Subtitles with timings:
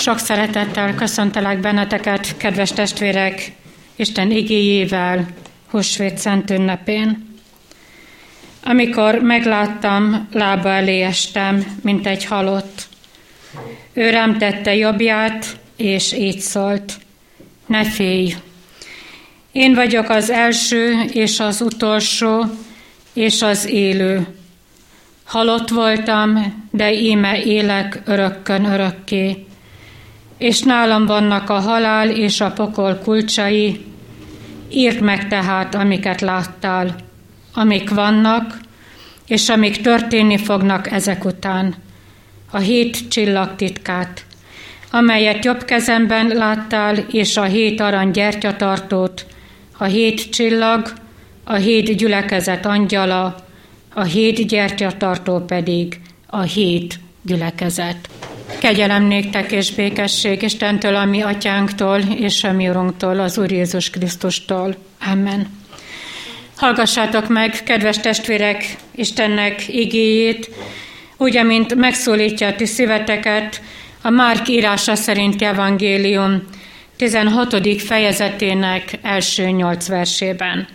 [0.00, 3.52] Sok szeretettel köszöntelek benneteket, kedves testvérek,
[3.96, 5.28] Isten igéjével,
[5.70, 7.38] Húsvét Szent ünnepén.
[8.64, 12.88] Amikor megláttam, lába elé estem, mint egy halott.
[13.92, 16.98] Ő rám tette jobbját, és így szólt,
[17.66, 18.34] ne félj,
[19.52, 22.44] én vagyok az első és az utolsó
[23.12, 24.26] és az élő.
[25.24, 29.44] Halott voltam, de íme élek örökkön örökké.
[30.40, 33.84] És nálam vannak a halál és a pokol kulcsai.
[34.70, 36.94] Írd meg tehát, amiket láttál,
[37.54, 38.58] amik vannak,
[39.26, 41.74] és amik történni fognak ezek után.
[42.50, 44.24] A hét csillag titkát,
[44.90, 49.26] amelyet jobb kezemben láttál, és a hét arany gyertyatartót,
[49.78, 50.92] a hét csillag,
[51.44, 53.36] a hét gyülekezet angyala,
[53.94, 58.08] a hét gyertyatartó pedig a hét gyülekezet.
[58.58, 63.90] Kegyelem néktek és békesség Istentől, a mi atyánktól és a mi urunktól, az Úr Jézus
[63.90, 64.76] Krisztustól.
[65.12, 65.58] Amen.
[66.56, 70.50] Hallgassátok meg, kedves testvérek, Istennek igéjét,
[71.16, 73.60] úgy, amint megszólítja a ti szíveteket,
[74.02, 76.42] a Márk írása szerinti evangélium
[76.96, 77.82] 16.
[77.82, 80.68] fejezetének első nyolc versében.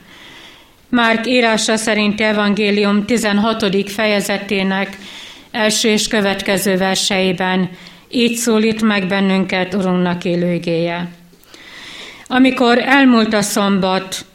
[0.90, 3.92] Márk írása szerint evangélium 16.
[3.92, 4.98] fejezetének
[5.56, 7.70] első és következő verseiben
[8.10, 11.08] így szólít meg bennünket Urunknak élőgéje.
[12.28, 14.26] Amikor elmúlt a szombat,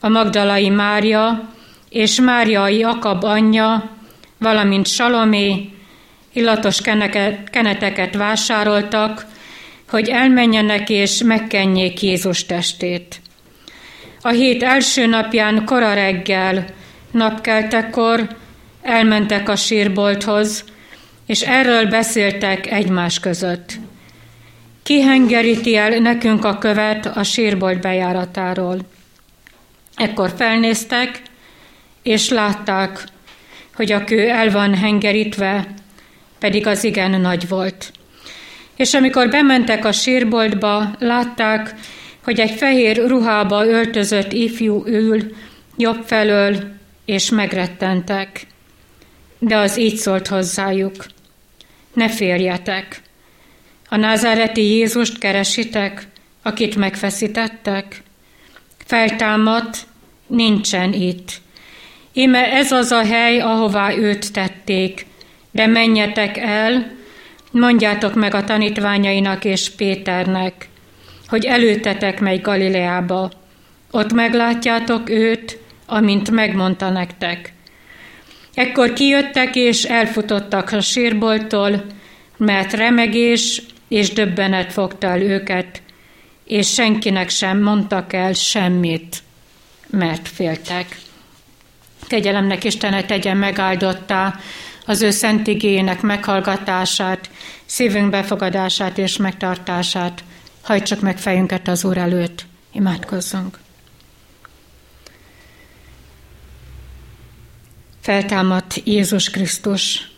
[0.00, 1.48] a Magdalai Mária
[1.88, 3.90] és Máriai Akab anyja,
[4.38, 5.70] valamint Salomé
[6.32, 6.80] illatos
[7.50, 9.26] keneteket vásároltak,
[9.88, 13.20] hogy elmenjenek és megkenjék Jézus testét.
[14.22, 16.64] A hét első napján kora reggel,
[17.10, 18.28] napkeltekor
[18.86, 20.64] elmentek a sírbolthoz,
[21.26, 23.78] és erről beszéltek egymás között.
[24.82, 28.78] Kihengeríti el nekünk a követ a sírbolt bejáratáról.
[29.96, 31.22] Ekkor felnéztek,
[32.02, 33.04] és látták,
[33.74, 35.66] hogy a kő el van hengerítve,
[36.38, 37.92] pedig az igen nagy volt.
[38.76, 41.74] És amikor bementek a sírboltba, látták,
[42.24, 45.34] hogy egy fehér ruhába öltözött ifjú ül
[45.76, 46.56] jobb felől,
[47.04, 48.46] és megrettentek.
[49.38, 51.06] De az így szólt hozzájuk.
[51.92, 53.00] Ne férjetek!
[53.88, 56.06] A názáreti Jézust keresitek,
[56.42, 58.02] akit megfeszítettek?
[58.84, 59.78] Feltámadt,
[60.26, 61.40] nincsen itt.
[62.12, 65.06] Íme ez az a hely, ahová őt tették,
[65.50, 66.94] de menjetek el,
[67.50, 70.68] mondjátok meg a tanítványainak és Péternek,
[71.28, 73.30] hogy előtetek megy Galileába.
[73.90, 77.52] Ott meglátjátok őt, amint megmondta nektek.
[78.56, 81.84] Ekkor kijöttek és elfutottak a sírboltól,
[82.36, 85.82] mert remegés és döbbenet fogta el őket,
[86.44, 89.22] és senkinek sem mondtak el semmit,
[89.90, 90.98] mert féltek.
[92.06, 94.40] Kegyelemnek Istenet tegyen megáldottá
[94.86, 97.30] az ő szent igényének meghallgatását,
[97.64, 100.24] szívünk befogadását és megtartását.
[100.62, 103.58] Hajtsuk meg fejünket az Úr előtt, imádkozzunk.
[108.06, 110.10] Feltámadt Jézus Krisztus.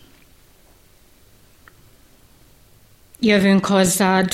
[3.21, 4.33] Jövünk hozzád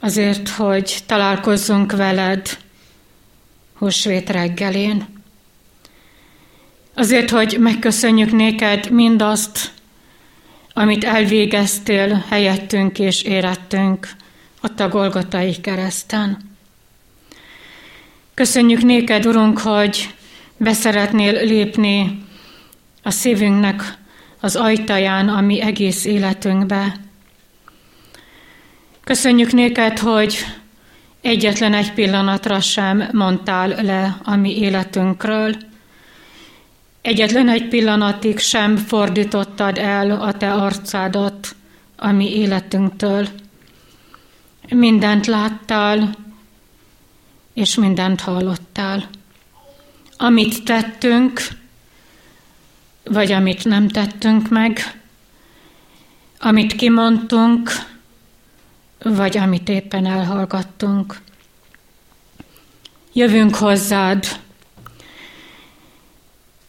[0.00, 2.58] azért, hogy találkozzunk veled
[3.74, 5.22] húsvét reggelén.
[6.94, 9.72] Azért, hogy megköszönjük néked mindazt,
[10.72, 14.10] amit elvégeztél helyettünk és érettünk
[14.62, 16.56] ott a Golgotai kereszten.
[18.34, 20.14] Köszönjük néked, Urunk, hogy
[20.60, 22.24] beszeretnél lépni
[23.02, 23.98] a szívünknek
[24.40, 26.96] az ajtaján, ami egész életünkbe.
[29.04, 30.44] Köszönjük néked, hogy
[31.20, 35.56] egyetlen egy pillanatra sem mondtál le a mi életünkről,
[37.02, 41.56] Egyetlen egy pillanatig sem fordítottad el a te arcádat
[41.96, 43.28] a mi életünktől.
[44.68, 46.14] Mindent láttál,
[47.54, 49.08] és mindent hallottál.
[50.22, 51.40] Amit tettünk,
[53.04, 55.00] vagy amit nem tettünk meg,
[56.38, 57.70] amit kimondtunk,
[59.02, 61.20] vagy amit éppen elhallgattunk.
[63.12, 64.40] Jövünk hozzád,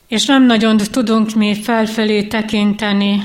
[0.08, 3.24] és nem nagyon tudunk mi felfelé tekinteni,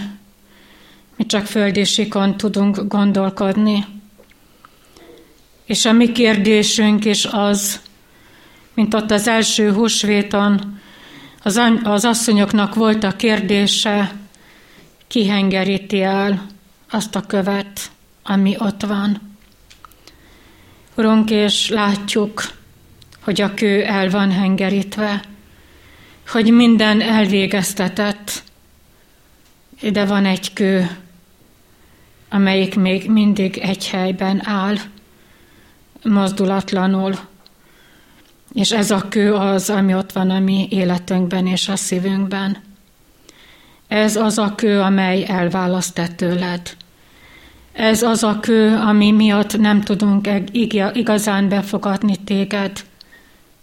[1.16, 3.84] mi csak földi sikon tudunk gondolkodni.
[5.64, 7.80] És a mi kérdésünk is az,
[8.76, 10.80] mint ott az első húsvéton,
[11.42, 14.12] az, az asszonyoknak volt a kérdése,
[15.06, 16.46] kihengeríti el
[16.90, 17.90] azt a követ,
[18.22, 19.20] ami ott van.
[20.94, 22.42] Urunk, és látjuk,
[23.20, 25.22] hogy a kő el van hengerítve,
[26.28, 28.42] hogy minden elvégeztetett,
[29.92, 30.96] de van egy kő,
[32.28, 34.76] amelyik még mindig egy helyben áll,
[36.02, 37.14] mozdulatlanul.
[38.56, 42.56] És ez a kő az, ami ott van a mi életünkben és a szívünkben.
[43.88, 46.76] Ez az a kő, amely elválaszt tőled.
[47.72, 50.28] Ez az a kő, ami miatt nem tudunk
[50.92, 52.84] igazán befogadni téged,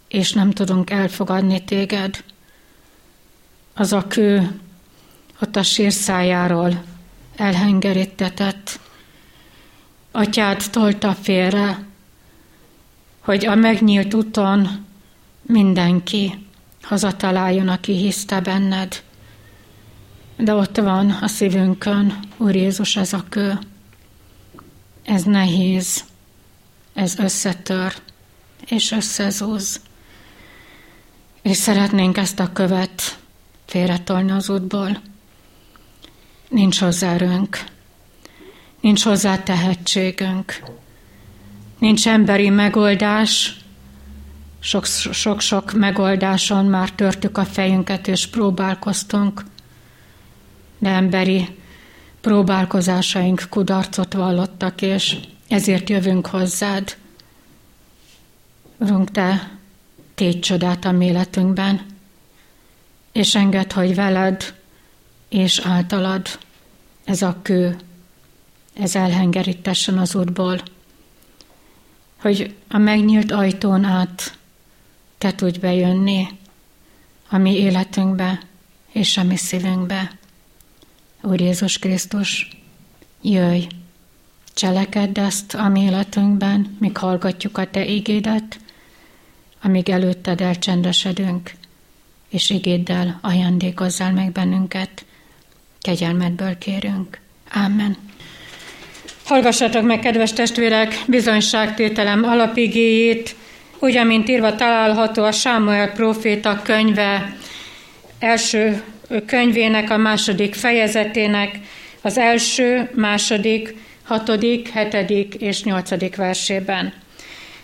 [0.08, 2.24] és nem tudunk elfogadni téged.
[3.74, 4.60] Az a kő
[5.42, 6.82] ott a sírszájáról
[7.36, 8.80] elhengerítetett.
[10.12, 11.78] Atyád tolta félre,
[13.24, 14.84] hogy a megnyílt úton
[15.42, 16.46] mindenki
[16.82, 19.02] hazataláljon, aki hiszte benned.
[20.36, 23.58] De ott van a szívünkön, Úr Jézus, ez a kő.
[25.02, 26.04] Ez nehéz,
[26.94, 27.94] ez összetör,
[28.66, 29.80] és összezúz.
[31.42, 33.18] És szeretnénk ezt a követ
[33.66, 35.00] félretolni az útból.
[36.48, 37.64] Nincs hozzá erőnk,
[38.80, 40.62] nincs hozzá tehetségünk,
[41.84, 43.56] nincs emberi megoldás,
[45.12, 49.44] sok-sok megoldáson már törtük a fejünket és próbálkoztunk,
[50.78, 51.48] de emberi
[52.20, 55.16] próbálkozásaink kudarcot vallottak, és
[55.48, 56.96] ezért jövünk hozzád.
[58.78, 59.50] Urunk, Te
[60.14, 61.86] tégy csodát a életünkben,
[63.12, 64.54] és enged, hogy veled
[65.28, 66.26] és általad
[67.04, 67.76] ez a kő,
[68.80, 70.62] ez elhengerítessen az útból,
[72.24, 74.38] hogy a megnyílt ajtón át
[75.18, 76.28] te tudj bejönni
[77.28, 78.40] a mi életünkbe
[78.92, 80.18] és a mi szívünkbe.
[81.22, 82.48] Úr Jézus Krisztus,
[83.22, 83.66] jöjj,
[84.54, 88.58] cselekedd ezt a mi életünkben, míg hallgatjuk a Te igédet,
[89.62, 91.52] amíg előtted elcsendesedünk,
[92.28, 95.04] és igéddel ajándékozzál meg bennünket.
[95.80, 97.20] Kegyelmedből kérünk.
[97.50, 98.03] Amen.
[99.24, 103.34] Hallgassatok meg, kedves testvérek, bizonyságtételem alapigéjét,
[103.78, 107.36] úgy, amint írva található a Sámuel proféta könyve
[108.18, 108.82] első
[109.26, 111.58] könyvének a második fejezetének
[112.02, 116.92] az első, második, hatodik, hetedik és nyolcadik versében.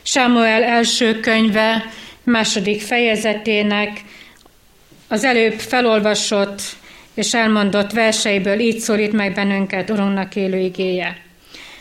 [0.02, 1.84] Sámuel első könyve
[2.24, 4.00] második fejezetének
[5.08, 6.62] az előbb felolvasott
[7.14, 11.28] és elmondott verseiből így szólít meg bennünket Urunknak élő igéje.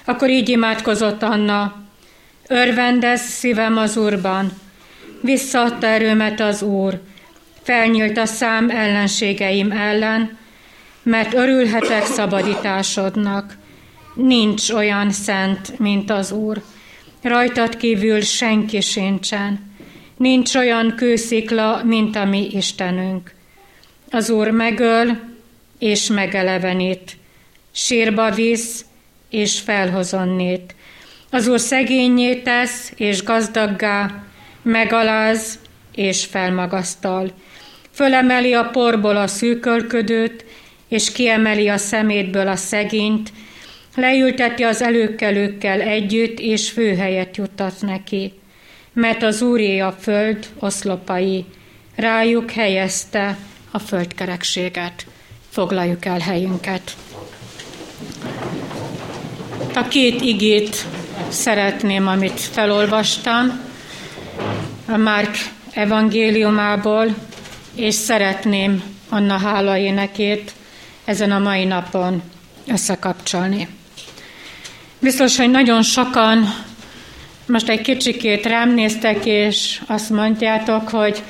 [0.10, 1.76] Akkor így imádkozott Anna,
[2.48, 4.52] örvendez szívem az Úrban,
[5.22, 7.02] visszaadta erőmet az Úr,
[7.62, 10.38] felnyílt a szám ellenségeim ellen,
[11.04, 13.58] mert örülhetek szabadításodnak.
[14.16, 16.62] Nincs olyan szent, mint az Úr.
[17.22, 19.74] Rajtad kívül senki sincsen.
[20.18, 23.32] Nincs olyan kőszikla, mint a mi Istenünk.
[24.12, 25.20] Az Úr megöl
[25.80, 27.18] és megelevenít.
[27.72, 28.84] Sírba visz
[29.30, 30.76] és felhozonnét.
[31.32, 34.24] Az Úr szegényé tesz és gazdaggá,
[34.62, 35.60] megaláz
[35.96, 37.32] és felmagasztal.
[37.92, 40.46] Fölemeli a porból a szűkölködőt,
[40.88, 43.32] és kiemeli a szemétből a szegényt,
[43.96, 48.34] leülteti az előkelőkkel együtt, és főhelyet juttat neki.
[48.94, 51.46] Mert az Úré a föld oszlopai,
[51.96, 53.38] rájuk helyezte
[53.72, 55.06] a földkerekséget.
[55.50, 56.96] Foglaljuk el helyünket.
[59.80, 60.86] A két igét
[61.30, 63.60] szeretném, amit felolvastam,
[64.88, 65.38] a Márk
[65.74, 67.16] evangéliumából,
[67.76, 70.52] és szeretném Anna hála énekét
[71.06, 72.22] ezen a mai napon
[72.68, 73.68] összekapcsolni.
[75.00, 76.54] Biztos, hogy nagyon sokan
[77.48, 81.24] most egy kicsikét rám néztek, és azt mondjátok, hogy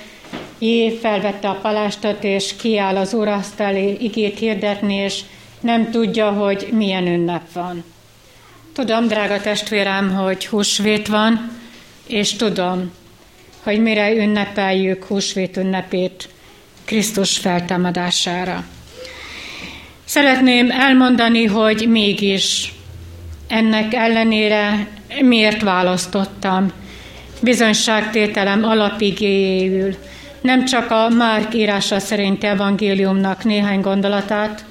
[0.60, 5.20] Jé, felvette a palástot, és kiáll az uraszt elé igét hirdetni, és
[5.60, 7.84] nem tudja, hogy milyen ünnep van.
[8.80, 11.52] Tudom, drága testvérem, hogy húsvét van,
[12.08, 12.92] és tudom,
[13.64, 16.30] hogy mire ünnepeljük húsvét ünnepét
[16.86, 18.64] Krisztus feltámadására.
[20.06, 22.74] Szeretném elmondani, hogy mégis
[23.48, 24.88] ennek ellenére
[25.22, 26.72] miért választottam
[27.42, 29.96] bizonyságtételem alapigéjéül
[30.42, 34.66] nem csak a Márk írása szerint evangéliumnak néhány gondolatát,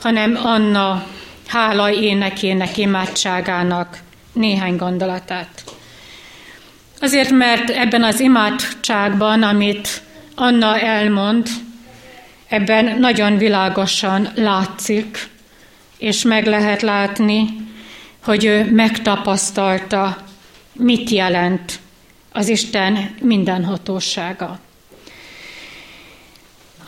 [0.00, 1.06] hanem Anna
[1.48, 3.98] hála énekének, imádságának
[4.32, 5.64] néhány gondolatát.
[7.00, 10.02] Azért, mert ebben az imádságban, amit
[10.34, 11.48] Anna elmond,
[12.48, 15.28] ebben nagyon világosan látszik,
[15.98, 17.46] és meg lehet látni,
[18.24, 20.16] hogy ő megtapasztalta,
[20.72, 21.78] mit jelent
[22.32, 24.58] az Isten mindenhatósága.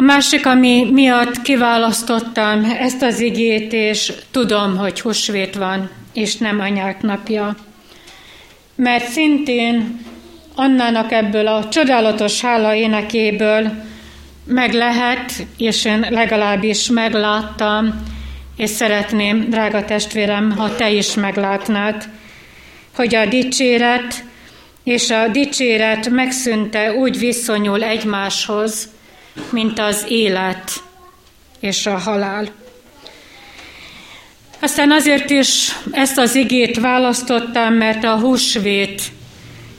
[0.01, 6.61] A másik, ami miatt kiválasztottam ezt az igét, és tudom, hogy húsvét van, és nem
[6.61, 7.57] anyák napja.
[8.75, 10.01] Mert szintén
[10.55, 13.71] Annának ebből a csodálatos hála énekéből
[14.45, 18.03] meg lehet, és én legalábbis megláttam,
[18.57, 22.05] és szeretném, drága testvérem, ha te is meglátnád,
[22.95, 24.25] hogy a dicséret
[24.85, 28.89] és a dicséret megszűnte úgy viszonyul egymáshoz,
[29.51, 30.73] mint az élet
[31.61, 32.49] és a halál.
[34.61, 39.03] Aztán azért is ezt az igét választottam, mert a húsvét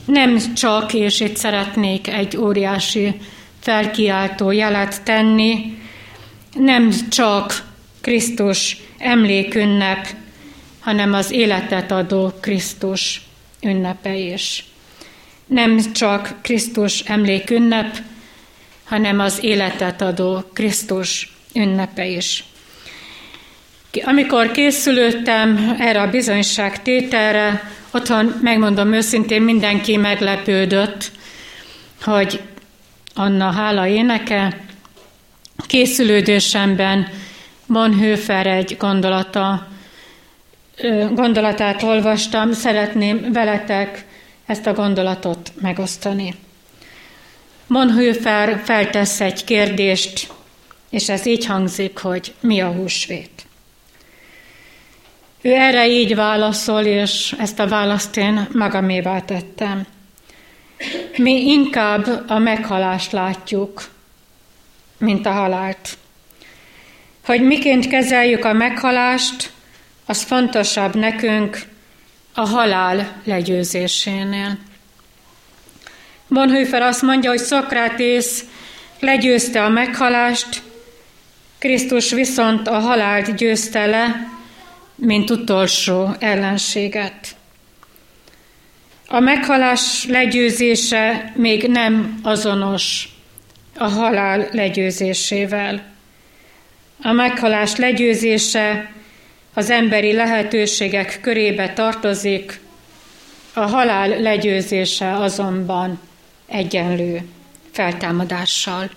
[0.04, 3.14] nem csak, és itt szeretnék egy óriási
[3.60, 5.78] felkiáltó jelet tenni,
[6.54, 7.64] nem csak
[8.00, 10.08] Krisztus emlékünnep,
[10.80, 13.20] hanem az életet adó Krisztus
[13.62, 14.64] ünnepe is.
[15.46, 17.96] Nem csak Krisztus emlékünnep,
[18.92, 22.44] hanem az életet adó Krisztus ünnepe is.
[24.04, 31.10] Amikor készülődtem erre a bizonyság tételre, otthon megmondom őszintén, mindenki meglepődött,
[32.02, 32.40] hogy
[33.14, 34.60] Anna hála éneke.
[35.66, 37.08] Készülődésemben
[37.66, 39.66] Bonhoeffer egy gondolata,
[41.14, 44.04] gondolatát olvastam, szeretném veletek
[44.46, 46.34] ezt a gondolatot megosztani.
[47.72, 50.32] Bonhoeffer feltesz egy kérdést,
[50.90, 53.46] és ez így hangzik, hogy mi a húsvét.
[55.40, 59.86] Ő erre így válaszol, és ezt a választ én magamévá tettem.
[61.16, 63.88] Mi inkább a meghalást látjuk,
[64.98, 65.98] mint a halált.
[67.24, 69.50] Hogy miként kezeljük a meghalást,
[70.06, 71.62] az fontosabb nekünk
[72.34, 74.58] a halál legyőzésénél.
[76.32, 78.44] Bonhoeffer azt mondja, hogy Szokratész
[79.00, 80.62] legyőzte a meghalást,
[81.58, 84.28] Krisztus viszont a halált győzte le,
[84.94, 87.36] mint utolsó ellenséget.
[89.08, 93.08] A meghalás legyőzése még nem azonos
[93.76, 95.82] a halál legyőzésével.
[97.02, 98.92] A meghalás legyőzése
[99.54, 102.60] az emberi lehetőségek körébe tartozik,
[103.52, 106.10] a halál legyőzése azonban
[106.52, 107.20] egyenlő
[107.70, 108.90] feltámadással.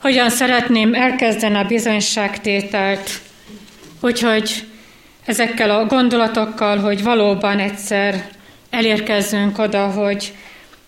[0.00, 3.20] Hogyan szeretném elkezdeni a bizonyságtételt,
[4.00, 4.64] úgyhogy
[5.24, 8.30] ezekkel a gondolatokkal, hogy valóban egyszer
[8.70, 10.32] elérkezzünk oda, hogy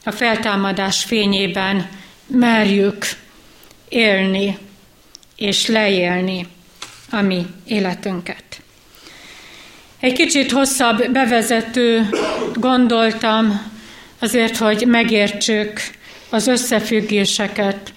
[0.05, 1.89] a feltámadás fényében
[2.27, 3.05] merjük
[3.89, 4.59] élni
[5.37, 6.47] és leélni
[7.11, 8.45] a mi életünket.
[10.01, 12.09] Egy kicsit hosszabb bevezető
[12.55, 13.71] gondoltam,
[14.21, 15.81] azért, hogy megértsük
[16.31, 17.93] az összefüggéseket,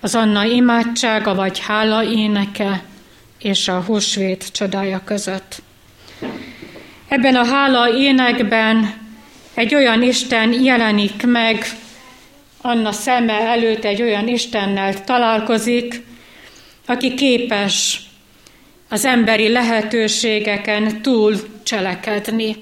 [0.00, 2.82] az Anna imádsága vagy hála éneke
[3.38, 5.62] és a húsvét csodája között.
[7.08, 8.94] Ebben a hála énekben
[9.54, 11.66] egy olyan Isten jelenik meg,
[12.60, 16.02] Anna szeme előtt egy olyan Istennel találkozik,
[16.86, 18.00] aki képes
[18.88, 22.56] az emberi lehetőségeken túl cselekedni.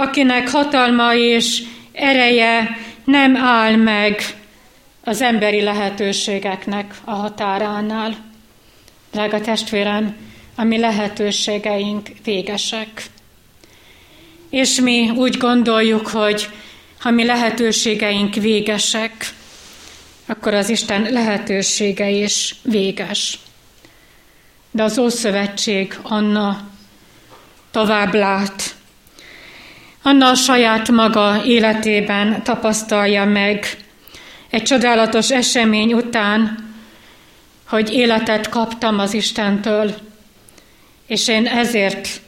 [0.00, 4.22] Akinek hatalma és ereje nem áll meg
[5.04, 8.16] az emberi lehetőségeknek a határánál.
[9.12, 10.16] Drága testvérem,
[10.54, 13.02] a mi lehetőségeink végesek.
[14.50, 16.48] És mi úgy gondoljuk, hogy
[17.00, 19.28] ha mi lehetőségeink végesek,
[20.26, 23.38] akkor az Isten lehetősége is véges.
[24.70, 26.68] De az Ószövetség Anna
[27.70, 28.78] tovább lát.
[30.02, 33.66] Anna a saját maga életében tapasztalja meg
[34.50, 36.68] egy csodálatos esemény után,
[37.68, 39.94] hogy életet kaptam az Istentől,
[41.06, 42.20] és én ezért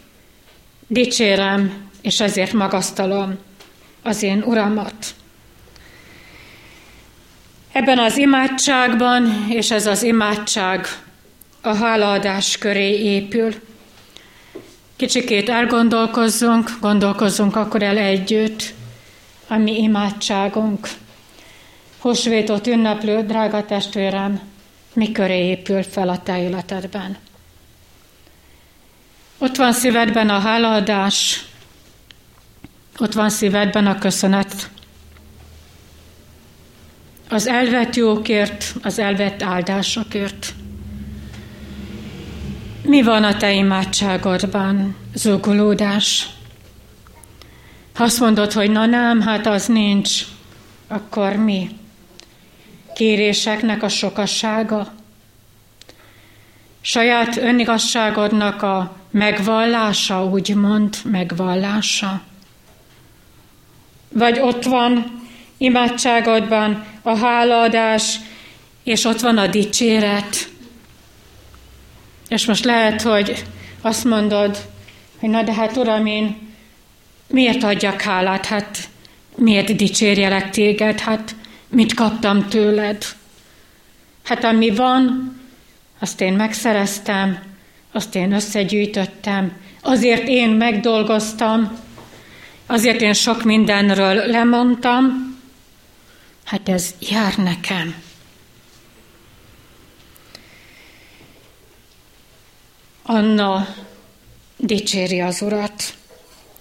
[0.87, 3.39] dicsérem, és ezért magasztalom
[4.03, 5.15] az én Uramat.
[7.73, 10.87] Ebben az imádságban, és ez az imádság
[11.61, 13.55] a hálaadás köré épül.
[15.03, 18.75] Kicsikét elgondolkozzunk, gondolkozzunk akkor el együtt,
[19.49, 20.89] a mi imádságunk.
[21.99, 24.41] Hosvétot ünneplő, drága testvérem,
[24.93, 27.17] mi köré épül fel a te életedben.
[29.39, 31.45] Ott van szívedben a hálaadás,
[32.99, 34.71] ott van szívedben a köszönet.
[37.29, 40.55] Az elvett jókért, az elvett áldásokért.
[42.85, 46.29] Mi van a te imádságodban, zúgulódás?
[47.95, 50.23] Ha azt mondod, hogy na nem, hát az nincs,
[50.89, 51.71] akkor mi?
[52.95, 54.93] Kéréseknek a sokassága?
[56.81, 62.21] Saját önigazságodnak a megvallása, úgymond megvallása?
[64.09, 65.23] Vagy ott van
[65.57, 68.19] imádságodban a hálaadás,
[68.83, 70.51] és ott van a dicséret.
[72.33, 73.45] És most lehet, hogy
[73.81, 74.59] azt mondod,
[75.21, 76.37] hogy na de hát Uram, én
[77.27, 78.47] miért adjak hálát?
[78.47, 78.89] Hát
[79.37, 81.01] miért dicsérjelek téged?
[81.01, 81.35] Hát
[81.69, 83.05] mit kaptam tőled?
[84.23, 85.35] Hát ami van,
[85.99, 87.39] azt én megszereztem,
[87.93, 91.79] azt én összegyűjtöttem, azért én megdolgoztam,
[92.67, 95.37] azért én sok mindenről lemondtam,
[96.45, 97.95] hát ez jár nekem.
[103.03, 103.67] Anna
[104.57, 105.95] dicséri az urat,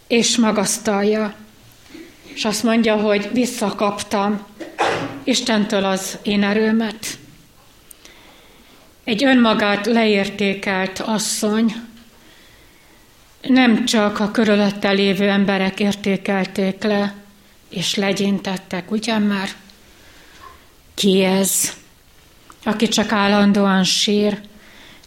[0.08, 1.34] és magasztalja,
[2.34, 4.46] és azt mondja, hogy visszakaptam
[5.24, 7.06] Istentől az én erőmet.
[9.04, 11.74] Egy önmagát leértékelt asszony,
[13.42, 17.16] nem csak a körülötte lévő emberek értékelték le,
[17.70, 19.50] és legyintettek, ugyan már?
[20.94, 21.74] Ki ez,
[22.64, 24.42] aki csak állandóan sír,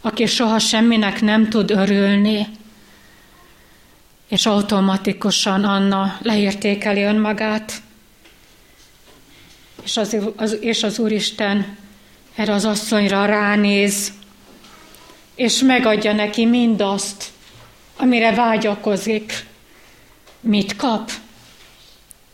[0.05, 2.47] aki soha semminek nem tud örülni,
[4.27, 7.73] és automatikusan Anna leértékeli önmagát,
[9.83, 11.77] és az, az, és az Úristen
[12.35, 14.11] erre az asszonyra ránéz,
[15.35, 17.31] és megadja neki mindazt,
[17.97, 19.45] amire vágyakozik.
[20.39, 21.11] Mit kap?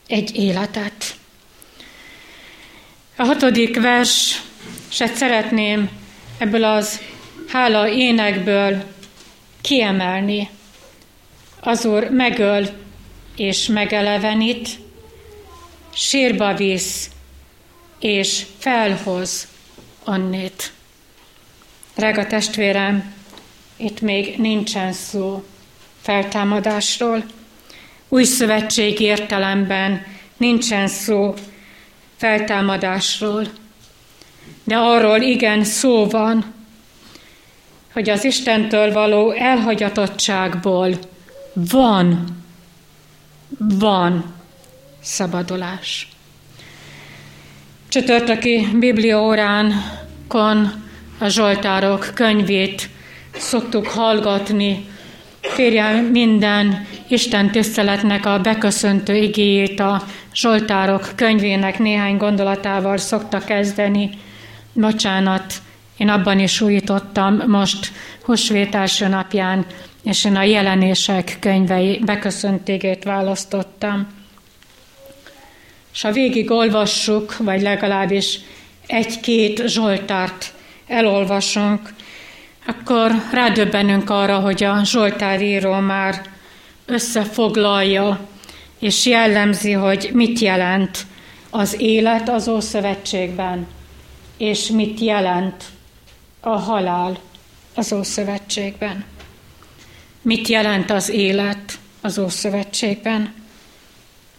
[0.07, 1.15] Egy életet.
[3.15, 4.41] A hatodik vers,
[4.89, 5.89] és szeretném
[6.37, 7.01] ebből az
[7.51, 8.83] hála énekből
[9.61, 10.49] kiemelni.
[11.59, 12.69] Az Úr megöl
[13.35, 14.69] és megelevenít,
[15.93, 17.09] sírba visz
[17.99, 19.47] és felhoz
[20.03, 20.71] annét.
[21.95, 23.13] Drága testvérem,
[23.77, 25.43] itt még nincsen szó
[26.01, 27.23] feltámadásról.
[28.09, 30.05] Új szövetség értelemben
[30.37, 31.33] nincsen szó
[32.17, 33.47] feltámadásról.
[34.63, 36.59] De arról igen szó van,
[37.93, 40.99] hogy az Istentől való elhagyatottságból
[41.53, 42.25] van,
[43.57, 44.33] van
[45.01, 46.07] szabadulás.
[47.89, 48.67] Csütörtöki
[50.27, 50.83] kon
[51.19, 52.89] a Zsoltárok könyvét
[53.37, 54.85] szoktuk hallgatni,
[55.41, 64.09] Férjem minden Isten tiszteletnek a beköszöntő igéjét a Zsoltárok könyvének néhány gondolatával szokta kezdeni.
[64.73, 65.53] Bocsánat,
[66.01, 67.91] én abban is újítottam most
[68.23, 69.65] húsvét első napján,
[70.03, 74.07] és én a jelenések könyvei beköszöntégét választottam.
[75.93, 78.39] És ha végig olvassuk, vagy legalábbis
[78.87, 80.53] egy-két Zsoltárt
[80.87, 81.93] elolvasunk,
[82.65, 86.21] akkor rádöbbenünk arra, hogy a Zsoltár író már
[86.85, 88.27] összefoglalja
[88.79, 90.97] és jellemzi, hogy mit jelent
[91.49, 93.67] az élet az Ószövetségben,
[94.37, 95.63] és mit jelent
[96.41, 97.19] a halál
[97.75, 99.05] az Ószövetségben.
[100.21, 103.33] Mit jelent az élet az Ószövetségben?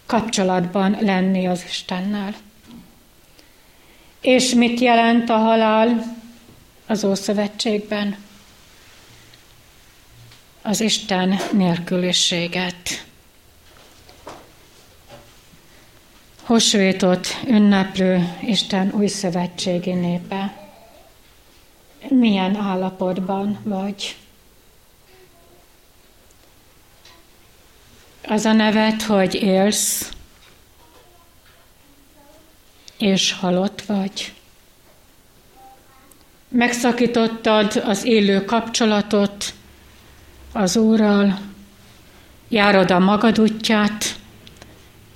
[0.07, 2.35] Kapcsolatban lenni az Istennel.
[4.21, 6.17] És mit jelent a halál
[6.87, 8.17] az Ószövetségben?
[10.63, 13.05] Az Isten nélküliséget.
[16.43, 20.62] Hosvétot ünneplő Isten új szövetségi népe.
[22.09, 24.17] Milyen állapotban vagy?
[28.25, 30.13] Az a nevet, hogy élsz,
[32.99, 34.33] és halott vagy.
[36.49, 39.55] Megszakítottad az élő kapcsolatot
[40.53, 41.39] az Úrral,
[42.49, 44.05] járod a magad útját,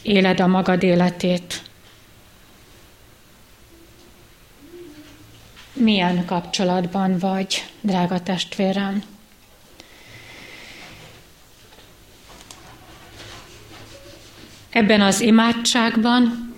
[0.02, 1.65] éled a magad életét.
[5.76, 9.02] Milyen kapcsolatban vagy, drága testvérem?
[14.70, 16.54] Ebben az imádságban,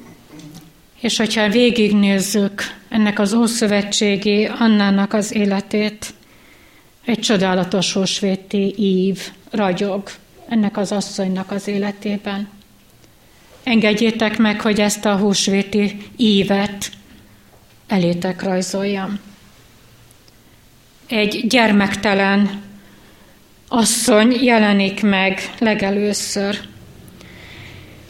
[1.01, 6.15] és hogyha végignézzük ennek az Ószövetségi Annának az életét,
[7.05, 10.11] egy csodálatos húsvéti ív ragyog
[10.49, 12.49] ennek az asszonynak az életében.
[13.63, 16.91] Engedjétek meg, hogy ezt a húsvéti ívet
[17.89, 19.19] elétek rajzoljam.
[21.07, 22.63] egy gyermektelen
[23.69, 26.59] asszony jelenik meg legelőször,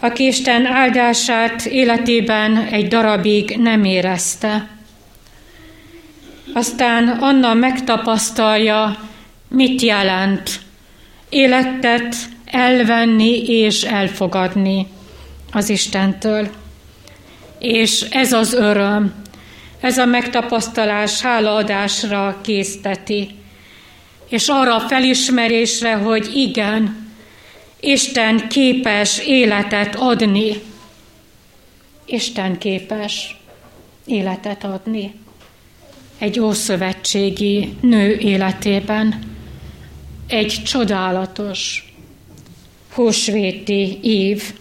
[0.00, 4.68] aki Isten áldását életében egy darabig nem érezte.
[6.54, 9.08] Aztán Anna megtapasztalja,
[9.48, 10.60] mit jelent
[11.28, 14.86] életet elvenni és elfogadni
[15.52, 16.48] az Istentől.
[17.58, 19.14] És ez az öröm,
[19.80, 23.30] ez a megtapasztalás hálaadásra készteti,
[24.28, 27.06] és arra a felismerésre, hogy igen,
[27.80, 30.62] Isten képes életet adni.
[32.06, 33.36] Isten képes
[34.06, 35.14] életet adni
[36.18, 39.36] egy ószövetségi nő életében.
[40.26, 41.92] Egy csodálatos,
[42.92, 44.54] húsvéti év.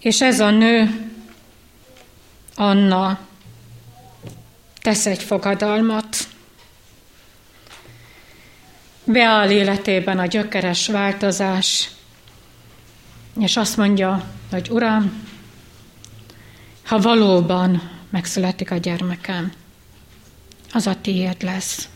[0.00, 1.10] És ez a nő,
[2.62, 3.18] Anna,
[4.80, 6.16] tesz egy fogadalmat,
[9.04, 11.90] beáll életében a gyökeres változás,
[13.40, 15.26] és azt mondja, hogy Uram,
[16.84, 19.52] ha valóban megszületik a gyermekem,
[20.72, 21.88] az a tiéd lesz.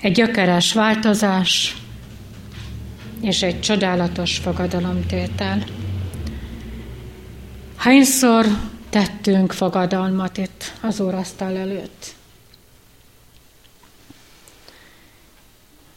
[0.00, 1.76] Egy gyökeres változás
[3.20, 5.64] és egy csodálatos fogadalomtétel.
[7.78, 8.46] Hányszor
[8.90, 12.16] tettünk fogadalmat itt az órasztal előtt?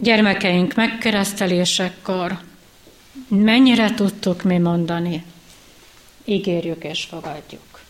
[0.02, 2.40] gyermekeink megkeresztelésekor
[3.28, 5.24] mennyire tudtuk mi mondani,
[6.26, 7.82] ígérjük és fogadjuk.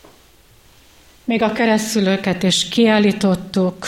[1.24, 3.88] Még a keresztülőket is kiállítottuk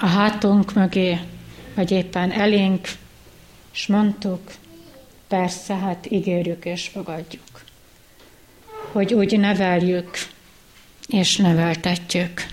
[0.00, 1.18] a hátunk mögé,
[1.74, 2.88] vagy éppen elénk,
[3.72, 4.52] és mondtuk,
[5.28, 7.51] persze, hát ígérjük és fogadjuk.
[8.92, 10.10] Hogy úgy neveljük
[11.08, 12.46] és neveltetjük.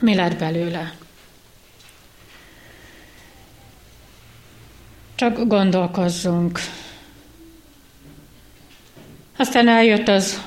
[0.00, 0.92] Mi lett belőle?
[5.14, 6.60] Csak gondolkozzunk.
[9.36, 10.42] Aztán eljött az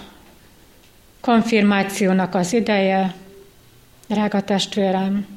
[1.20, 3.15] konfirmációnak az ideje,
[4.08, 5.28] drága testvérem,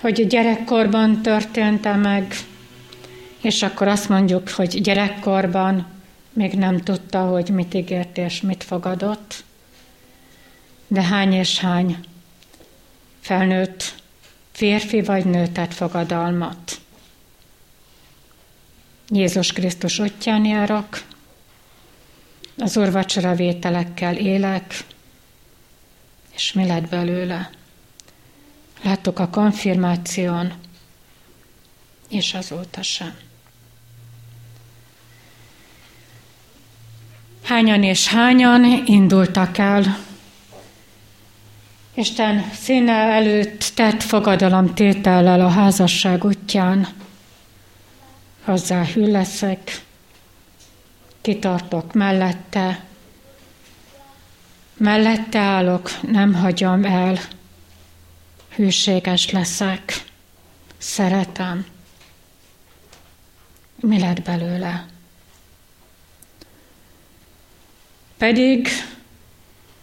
[0.00, 2.34] hogy gyerekkorban történt-e meg,
[3.40, 5.93] és akkor azt mondjuk, hogy gyerekkorban
[6.34, 9.44] még nem tudta, hogy mit ígért és mit fogadott.
[10.86, 11.98] De hány és hány
[13.20, 14.02] felnőtt
[14.52, 16.80] férfi vagy nő tett fogadalmat.
[19.08, 21.02] Jézus Krisztus ottyán járok,
[22.58, 24.84] az úrvacsora vételekkel élek,
[26.34, 27.50] és mi lett belőle?
[28.82, 30.52] Láttuk a konfirmáción,
[32.08, 33.18] és azóta sem.
[37.44, 39.96] Hányan és hányan indultak el
[41.94, 46.88] Isten színe előtt tett fogadalomtétellel a házasság útján,
[48.44, 49.82] hozzá hű leszek,
[51.20, 52.84] kitartok mellette,
[54.76, 57.18] mellette állok, nem hagyom el,
[58.54, 60.04] hűséges leszek,
[60.78, 61.66] szeretem.
[63.80, 64.86] Mi lett belőle?
[68.18, 68.68] Pedig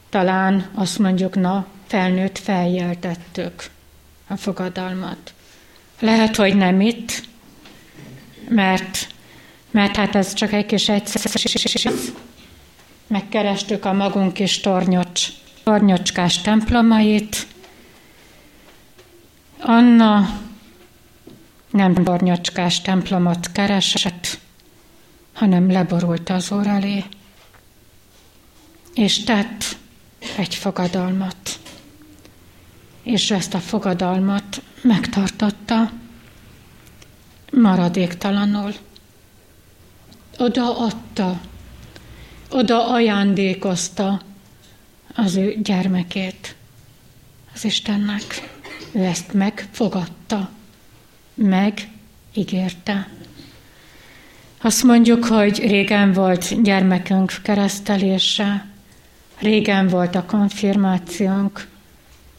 [0.10, 3.70] talán azt mondjuk, na, felnőtt feljeltettük
[4.28, 5.34] a fogadalmat.
[6.00, 7.24] Lehet, hogy nem itt,
[8.50, 9.08] mert,
[9.72, 11.92] mert hát ez csak egy kis egyszer.
[13.08, 15.28] Megkerestük a magunk kis tornyocs,
[15.64, 17.48] tornyocskás templomait.
[19.60, 20.40] Anna
[21.72, 24.40] nem tornyocskás templomot keresett,
[25.34, 27.04] hanem leborult az óra elé,
[28.94, 29.78] és tett
[30.38, 31.60] egy fogadalmat.
[33.04, 35.92] És ezt a fogadalmat megtartotta
[37.52, 38.74] maradéktalanul.
[40.38, 41.42] Oda adta,
[42.50, 44.22] oda ajándékozta
[45.16, 46.56] az ő gyermekét
[47.54, 48.50] az Istennek.
[48.92, 50.50] Ő ezt megfogadta,
[51.34, 53.10] megígérte.
[54.62, 58.71] Azt mondjuk, hogy régen volt gyermekünk keresztelése,
[59.42, 61.68] régen volt a konfirmációnk,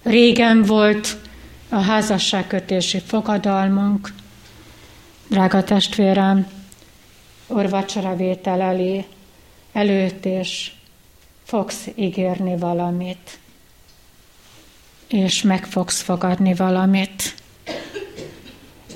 [0.02, 1.16] régen volt
[1.68, 4.12] a házasságkötési fogadalmunk,
[5.32, 6.46] Drága testvérem,
[7.46, 9.04] orvacsora vétel elé,
[9.72, 10.72] előtt és
[11.44, 13.38] fogsz ígérni valamit,
[15.08, 17.34] és meg fogsz fogadni valamit.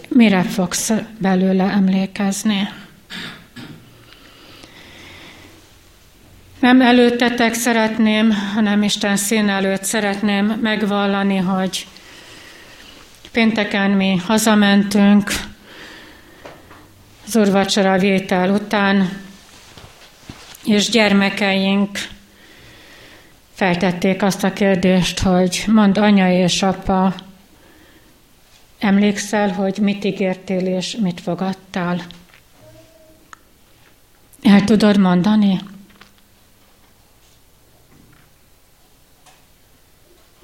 [0.09, 2.69] Mire fogsz belőle emlékezni?
[6.67, 11.87] Nem előttetek szeretném, hanem Isten szín előtt szeretném megvallani, hogy
[13.33, 15.31] pénteken mi hazamentünk
[17.27, 19.21] az urvacsora vétel után,
[20.65, 21.99] és gyermekeink
[23.55, 27.15] feltették azt a kérdést, hogy mond anya és apa,
[28.79, 32.01] emlékszel, hogy mit ígértél és mit fogadtál?
[34.43, 35.61] El tudod mondani?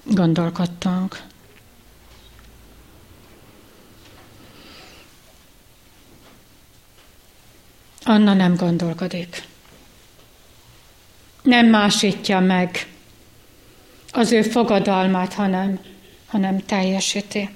[0.04, 1.22] Gondolkodtunk.
[8.04, 9.42] Anna nem gondolkodik.
[11.42, 12.86] Nem másítja meg
[14.12, 15.80] az ő fogadalmát, hanem,
[16.26, 17.50] hanem teljesíti.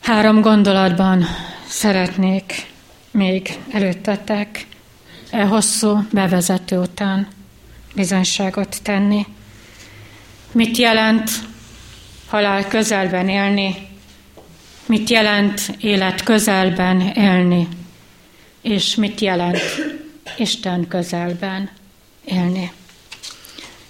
[0.00, 1.24] Három gondolatban
[1.66, 2.70] szeretnék
[3.10, 4.66] még előttetek
[5.30, 7.28] e hosszú bevezető után
[7.94, 9.26] bizonyságot tenni.
[10.52, 11.30] Mit jelent
[12.26, 13.88] halál közelben élni?
[14.86, 17.68] Mit jelent élet közelben élni?
[18.60, 19.60] És mit jelent
[20.36, 21.70] Isten közelben
[22.24, 22.72] élni?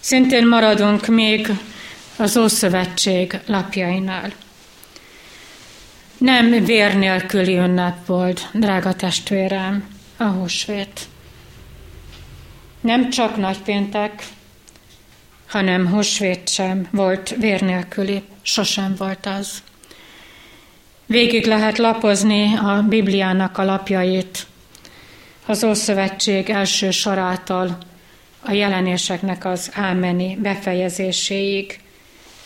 [0.01, 1.49] Szintén maradunk még
[2.17, 4.33] az Ószövetség lapjainál.
[6.19, 11.01] Nem vér nélküli ünnep volt, drága testvérem, a húsvét.
[12.81, 14.25] Nem csak nagypéntek,
[15.53, 19.63] hanem húsvét sem volt vér nélküli, sosem volt az.
[21.07, 24.47] Végig lehet lapozni a Bibliának a lapjait,
[25.47, 27.79] az Ószövetség első sorától
[28.41, 31.81] a jelenéseknek az ámeni befejezéséig.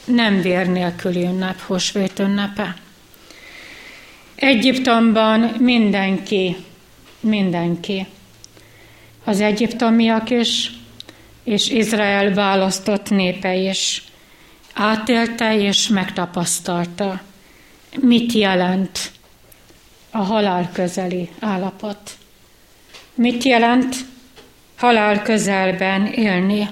[0.04, 2.76] Nem vér nélküli ünnep, húsvét ünnepe.
[4.34, 6.56] Egyiptomban mindenki,
[7.20, 8.06] mindenki,
[9.24, 10.75] az egyiptomiak is,
[11.46, 14.02] és Izrael választott népe is
[14.74, 17.20] átélte és megtapasztalta,
[18.00, 19.10] mit jelent
[20.10, 22.10] a halál közeli állapot.
[23.14, 23.96] Mit jelent
[24.76, 26.68] halál közelben élni.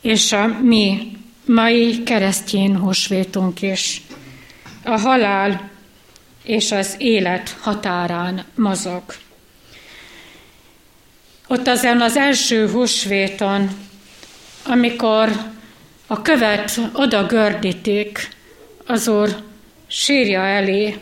[0.00, 4.02] És a mi mai keresztény húsvétunk is
[4.84, 5.70] a halál
[6.42, 9.02] és az élet határán mozog.
[11.50, 13.68] Ott azon az első húsvéton,
[14.64, 15.32] amikor
[16.06, 18.28] a követ oda gördítik
[18.86, 19.36] az Úr
[19.86, 20.98] sírja elé,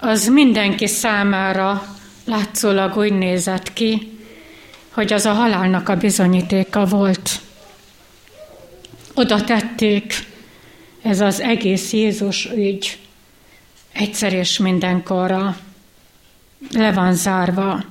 [0.00, 4.18] az mindenki számára látszólag úgy nézett ki,
[4.90, 7.30] hogy az a halálnak a bizonyítéka volt.
[9.14, 10.14] Oda tették
[11.02, 12.98] ez az egész Jézus ügy,
[13.92, 15.56] egyszer és mindenkorra
[16.70, 17.84] le van zárva,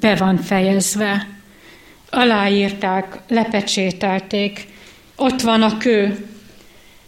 [0.00, 1.26] be van fejezve,
[2.10, 4.66] aláírták, lepecsételték,
[5.16, 6.26] ott van a kő,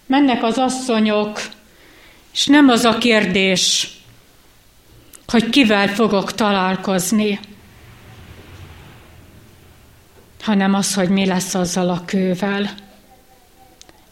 [0.06, 1.40] mennek az asszonyok,
[2.32, 3.90] és nem az a kérdés,
[5.26, 7.40] hogy kivel fogok találkozni,
[10.42, 12.70] hanem az, hogy mi lesz azzal a kővel,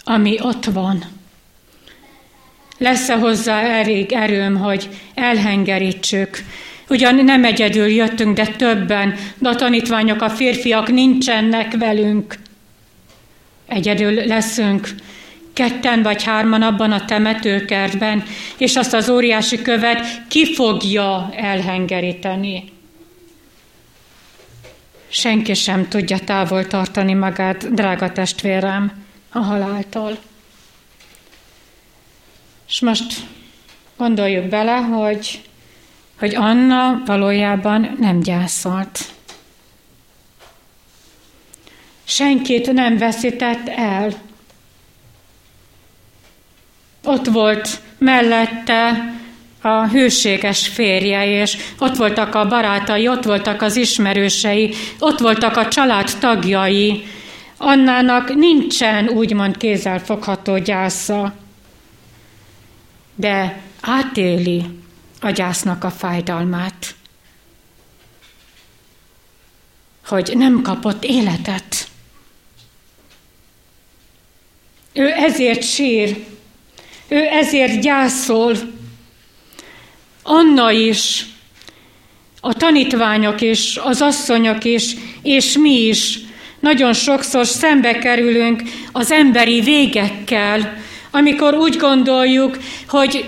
[0.04, 1.04] ami ott van.
[2.78, 6.44] Lesz-e hozzá elég erőm, hogy elhengerítsük.
[6.90, 12.34] Ugyan nem egyedül jöttünk, de többen, de a tanítványok, a férfiak nincsenek velünk.
[13.66, 14.88] Egyedül leszünk,
[15.52, 18.22] ketten vagy hárman abban a temetőkertben,
[18.56, 22.64] és azt az óriási követ ki fogja elhengeríteni.
[25.08, 30.18] Senki sem tudja távol tartani magát, drága testvérem, a haláltól.
[32.68, 33.14] És most
[33.96, 35.40] gondoljuk bele, hogy,
[36.20, 39.00] hogy Anna valójában nem gyászolt.
[42.04, 44.12] Senkit nem veszített el.
[47.04, 49.12] Ott volt mellette
[49.60, 55.68] a hűséges férje, és ott voltak a barátai, ott voltak az ismerősei, ott voltak a
[55.68, 57.04] család tagjai.
[57.56, 61.34] Annának nincsen úgymond kézzelfogható gyásza
[63.20, 64.64] de átéli
[65.20, 65.30] a
[65.84, 66.94] a fájdalmát,
[70.06, 71.88] hogy nem kapott életet.
[74.92, 76.24] Ő ezért sír,
[77.08, 78.56] ő ezért gyászol.
[80.22, 81.26] Anna is,
[82.40, 86.18] a tanítványok is, az asszonyok is, és mi is
[86.60, 90.76] nagyon sokszor szembe kerülünk az emberi végekkel,
[91.10, 93.24] amikor úgy gondoljuk, hogy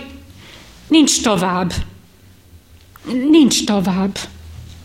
[0.92, 1.72] nincs tovább.
[3.30, 4.16] Nincs tovább.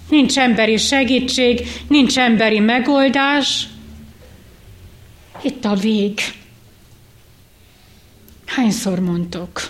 [0.10, 3.68] Nincs emberi segítség, nincs emberi megoldás.
[5.42, 6.20] Itt a vég.
[8.46, 9.62] Hányszor mondtuk?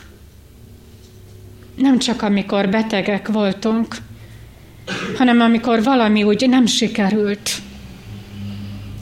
[1.76, 3.96] Nem csak amikor betegek voltunk,
[5.18, 7.52] hanem amikor valami úgy nem sikerült.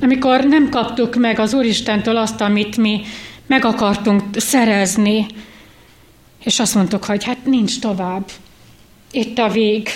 [0.01, 3.01] Amikor nem kaptuk meg az Úristentől azt, amit mi
[3.47, 5.25] meg akartunk szerezni,
[6.45, 8.29] és azt mondtuk, hogy hát nincs tovább.
[9.11, 9.89] Itt a vég.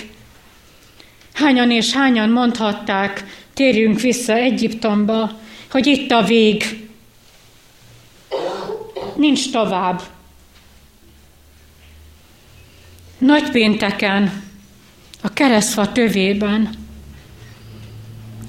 [1.33, 5.39] Hányan és hányan mondhatták, térjünk vissza Egyiptomba,
[5.71, 6.87] hogy itt a vég.
[9.15, 10.01] Nincs tovább.
[13.17, 14.43] Nagypénteken,
[15.21, 16.87] a keresztfa tövében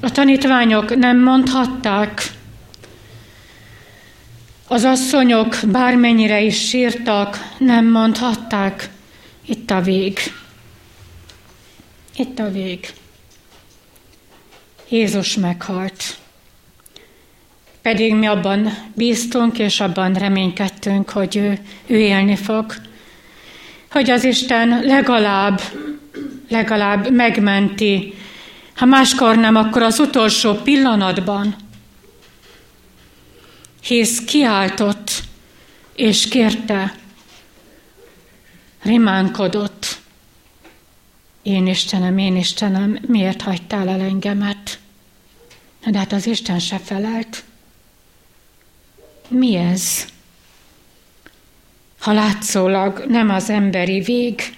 [0.00, 2.32] a tanítványok nem mondhatták,
[4.72, 8.88] az asszonyok bármennyire is sírtak, nem mondhatták,
[9.46, 10.18] itt a vég.
[12.16, 12.88] Itt a vég.
[14.88, 16.16] Jézus meghalt.
[17.82, 22.74] Pedig mi abban bíztunk, és abban reménykedtünk, hogy ő, ő élni fog.
[23.90, 25.60] Hogy az Isten legalább,
[26.48, 28.14] legalább megmenti,
[28.74, 31.59] ha máskor nem, akkor az utolsó pillanatban,
[33.80, 35.22] hisz kiáltott,
[35.94, 36.94] és kérte,
[38.82, 40.00] rimánkodott,
[41.42, 44.78] én Istenem, én Istenem, miért hagytál el engemet?
[45.86, 47.44] De hát az Isten se felelt.
[49.28, 50.06] Mi ez?
[51.98, 54.56] Ha látszólag nem az emberi vég,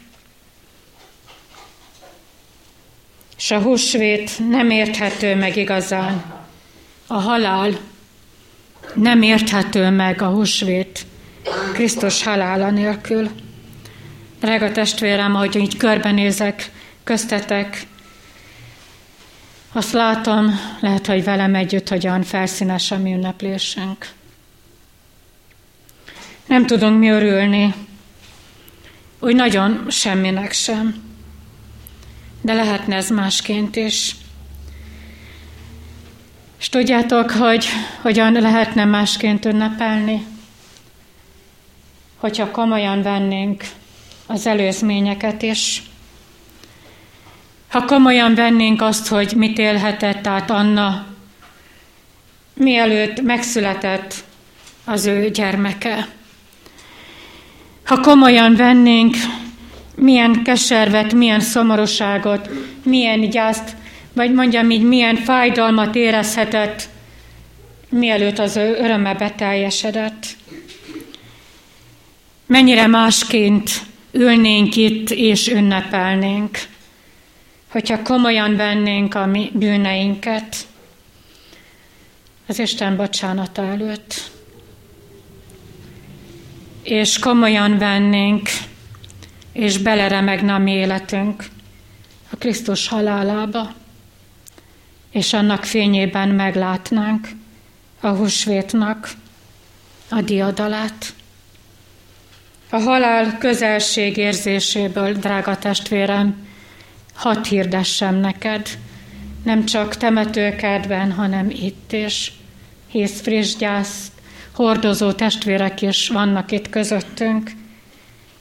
[3.36, 6.44] és a húsvét nem érthető meg igazán.
[7.06, 7.78] A halál
[8.94, 11.06] nem érthető meg a húsvét
[11.72, 13.30] Krisztus halála nélkül.
[14.40, 16.70] Drága testvérem, ahogy így körbenézek
[17.04, 17.86] köztetek,
[19.72, 24.08] azt látom, lehet, hogy velem együtt hogyan felszínes a mi ünneplésünk.
[26.46, 27.74] Nem tudunk mi örülni,
[29.18, 31.02] úgy nagyon semminek sem.
[32.40, 34.16] De lehetne ez másként is.
[36.62, 37.66] És tudjátok, hogy
[38.02, 40.26] hogyan lehetne másként ünnepelni?
[42.16, 43.64] Hogyha komolyan vennénk
[44.26, 45.82] az előzményeket is.
[47.68, 51.06] Ha komolyan vennénk azt, hogy mit élhetett át Anna,
[52.54, 54.14] mielőtt megszületett
[54.84, 56.08] az ő gyermeke.
[57.84, 59.16] Ha komolyan vennénk,
[59.94, 62.48] milyen keservet, milyen szomorúságot,
[62.84, 63.80] milyen gyászt,
[64.12, 66.88] vagy mondjam így, milyen fájdalmat érezhetett,
[67.88, 70.26] mielőtt az ő öröme beteljesedett.
[72.46, 73.70] Mennyire másként
[74.12, 76.58] ülnénk itt és ünnepelnénk,
[77.68, 80.56] hogyha komolyan vennénk a mi bűneinket.
[82.46, 84.30] Az Isten bocsánata előtt,
[86.82, 88.48] és komolyan vennénk,
[89.52, 91.44] és beleremegne a mi életünk
[92.30, 93.74] a Krisztus halálába,
[95.12, 97.28] és annak fényében meglátnánk
[98.00, 99.10] a húsvétnak
[100.10, 101.14] a diadalát.
[102.70, 106.46] A halál közelség érzéséből, drága testvérem,
[107.14, 108.68] hadd hirdessem neked,
[109.44, 112.32] nem csak temetőkedben, hanem itt is,
[112.88, 114.12] hisz friss gyászt,
[114.52, 117.50] hordozó testvérek is vannak itt közöttünk.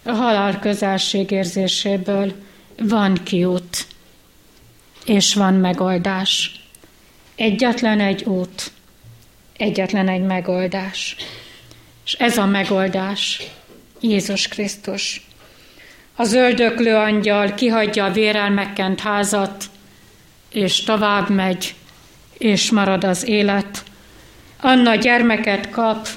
[0.04, 2.34] A halál közelség érzéséből
[2.78, 3.86] van kiút,
[5.06, 6.61] és van megoldás.
[7.42, 8.72] Egyetlen egy út,
[9.58, 11.16] egyetlen egy megoldás.
[12.06, 13.42] És ez a megoldás
[14.00, 15.28] Jézus Krisztus.
[16.16, 19.66] A zöldöklő angyal kihagyja a vérelmekkent házat,
[20.52, 21.76] és tovább megy,
[22.38, 23.84] és marad az élet.
[24.60, 26.08] Anna gyermeket kap,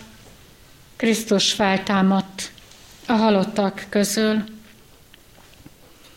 [0.96, 2.50] Krisztus feltámadt
[3.06, 4.44] a halottak közül,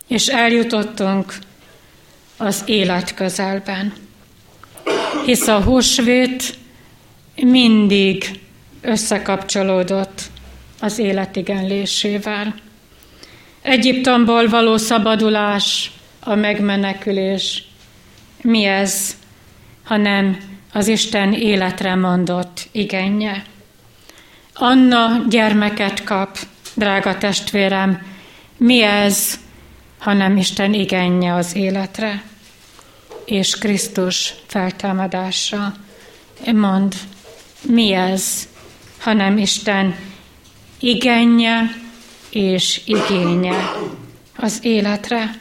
[0.06, 1.34] és eljutottunk
[2.36, 4.06] az élet közelben.
[5.28, 6.58] Hisz a húsvét
[7.36, 8.40] mindig
[8.80, 10.22] összekapcsolódott
[10.80, 12.54] az életigenlésével.
[13.62, 17.64] Egyiptomból való szabadulás, a megmenekülés.
[18.42, 19.16] Mi ez,
[19.84, 20.38] hanem
[20.72, 23.44] az Isten életre mondott igenje.
[24.54, 26.38] Anna gyermeket kap,
[26.74, 28.02] drága testvérem,
[28.56, 29.38] mi ez,
[29.98, 32.22] hanem Isten igenje az életre,
[33.30, 35.74] és Krisztus feltámadása.
[36.52, 36.94] Mond,
[37.62, 38.48] mi ez,
[38.98, 39.96] hanem Isten
[40.78, 41.76] igenje
[42.30, 43.72] és igénye
[44.36, 45.38] az életre.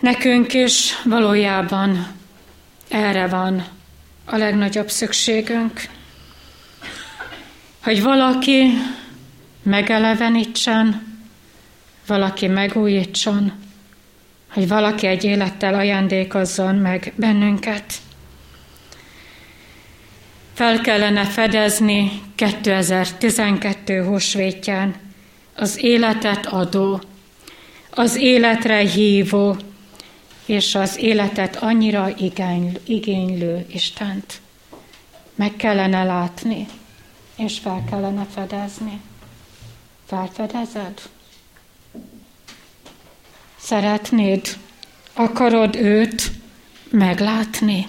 [0.00, 2.06] Nekünk is valójában
[2.88, 3.66] erre van
[4.24, 5.80] a legnagyobb szükségünk,
[7.82, 8.70] hogy valaki
[9.62, 11.16] megelevenítsen,
[12.06, 13.61] valaki megújítson,
[14.52, 17.84] hogy valaki egy élettel ajándékozzon meg bennünket.
[20.52, 24.94] Fel kellene fedezni 2012 húsvétján
[25.56, 27.00] az életet adó,
[27.90, 29.56] az életre hívó,
[30.46, 32.08] és az életet annyira
[32.84, 34.40] igénylő Istent.
[35.34, 36.66] Meg kellene látni,
[37.36, 39.00] és fel kellene fedezni.
[40.06, 41.00] Felfedezed?
[43.62, 44.56] Szeretnéd,
[45.12, 46.30] akarod őt
[46.90, 47.86] meglátni?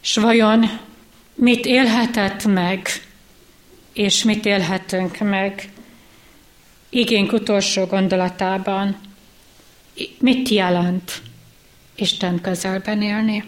[0.00, 0.80] S vajon
[1.34, 2.88] mit élhetett meg,
[3.92, 5.70] és mit élhetünk meg
[6.88, 8.96] igénk utolsó gondolatában,
[10.18, 11.22] mit jelent
[11.94, 13.44] Isten közelben élni.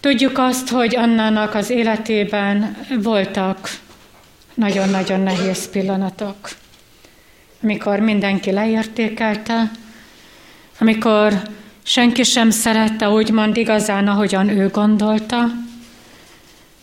[0.00, 3.80] Tudjuk azt, hogy Annának az életében voltak
[4.54, 6.48] nagyon-nagyon nehéz pillanatok,
[7.66, 9.70] amikor mindenki leértékelte,
[10.78, 11.42] amikor
[11.82, 15.44] senki sem szerette úgymond igazán, ahogyan ő gondolta,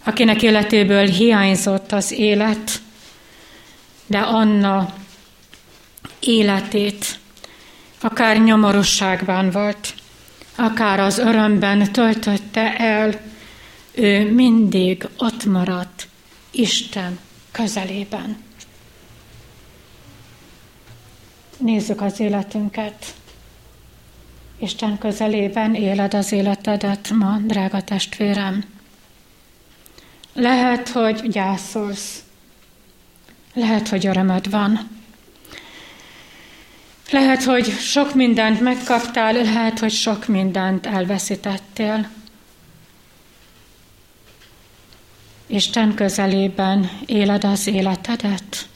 [0.03, 2.71] akinek életéből hiányzott az élet,
[4.05, 4.93] de Anna
[6.19, 7.19] életét
[8.01, 9.93] akár nyomorosságban volt,
[10.55, 13.21] akár az örömben töltötte el,
[13.91, 16.07] ő mindig ott maradt
[16.51, 17.19] Isten
[17.51, 18.37] közelében.
[21.57, 23.13] Nézzük az életünket.
[24.57, 28.63] Isten közelében éled az életedet ma, drága testvérem.
[30.33, 32.23] Lehet, hogy gyászolsz.
[33.53, 34.89] Lehet, hogy örömöd van.
[37.11, 42.09] Lehet, hogy sok mindent megkaptál, lehet, hogy sok mindent elveszítettél.
[45.47, 48.67] Isten közelében éled az életedet?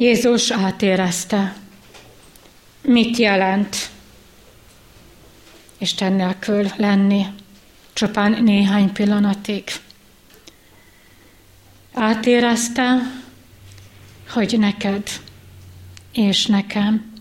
[0.00, 1.56] Jézus átérezte,
[2.82, 3.90] mit jelent
[5.78, 7.26] Isten nélkül lenni,
[7.92, 9.64] csupán néhány pillanatig.
[11.92, 12.98] Átérezte,
[14.28, 15.08] hogy neked
[16.12, 17.12] és nekem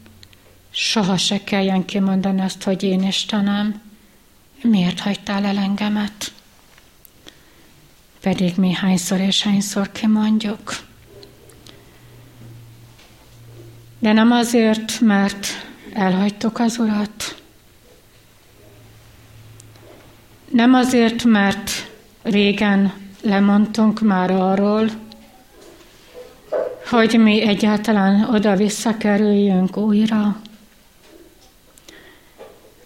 [0.71, 3.81] soha se kelljen kimondani azt, hogy én Istenem,
[4.61, 6.33] miért hagytál el engemet?
[8.21, 10.88] Pedig mi hányszor és hányszor kimondjuk.
[13.99, 15.47] De nem azért, mert
[15.93, 17.41] elhagytuk az Urat.
[20.51, 21.71] Nem azért, mert
[22.21, 24.89] régen lemondtunk már arról,
[26.89, 30.41] hogy mi egyáltalán oda visszakerüljünk újra.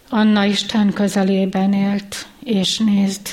[0.09, 3.29] Anna Isten közelében élt, és nézd,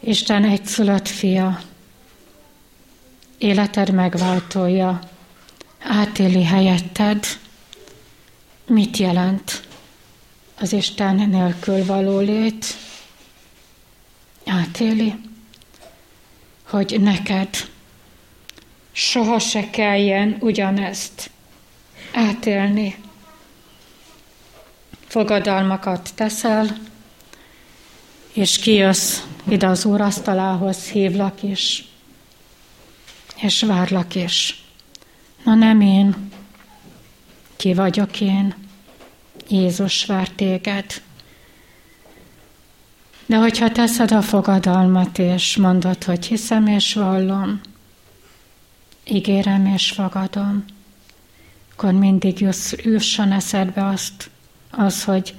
[0.00, 1.60] Isten egyszülött fia,
[3.38, 5.00] életed megváltója,
[5.84, 7.26] átéli helyetted,
[8.66, 9.62] mit jelent
[10.58, 12.66] az Isten nélkül való lét,
[14.46, 15.14] átéli,
[16.62, 17.48] hogy neked
[18.92, 21.30] soha se kelljen ugyanezt
[22.12, 22.96] átélni.
[25.06, 26.78] Fogadalmakat teszel,
[28.32, 31.84] és kijössz ide az Úr asztalához, hívlak is,
[33.36, 34.63] és várlak is.
[35.44, 36.30] Na nem én,
[37.56, 38.54] ki vagyok én,
[39.48, 41.02] Jézus vár téged.
[43.26, 47.60] De hogyha teszed a fogadalmat, és mondod, hogy hiszem és vallom,
[49.04, 50.64] ígérem és fogadom,
[51.72, 52.46] akkor mindig
[52.82, 54.30] jusson eszedbe azt,
[54.70, 55.34] az, hogy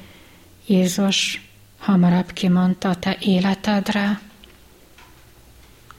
[0.65, 1.49] Jézus
[1.79, 4.19] hamarabb kimondta te életedre,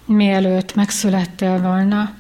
[0.05, 2.15] mielőtt megszülettél volna,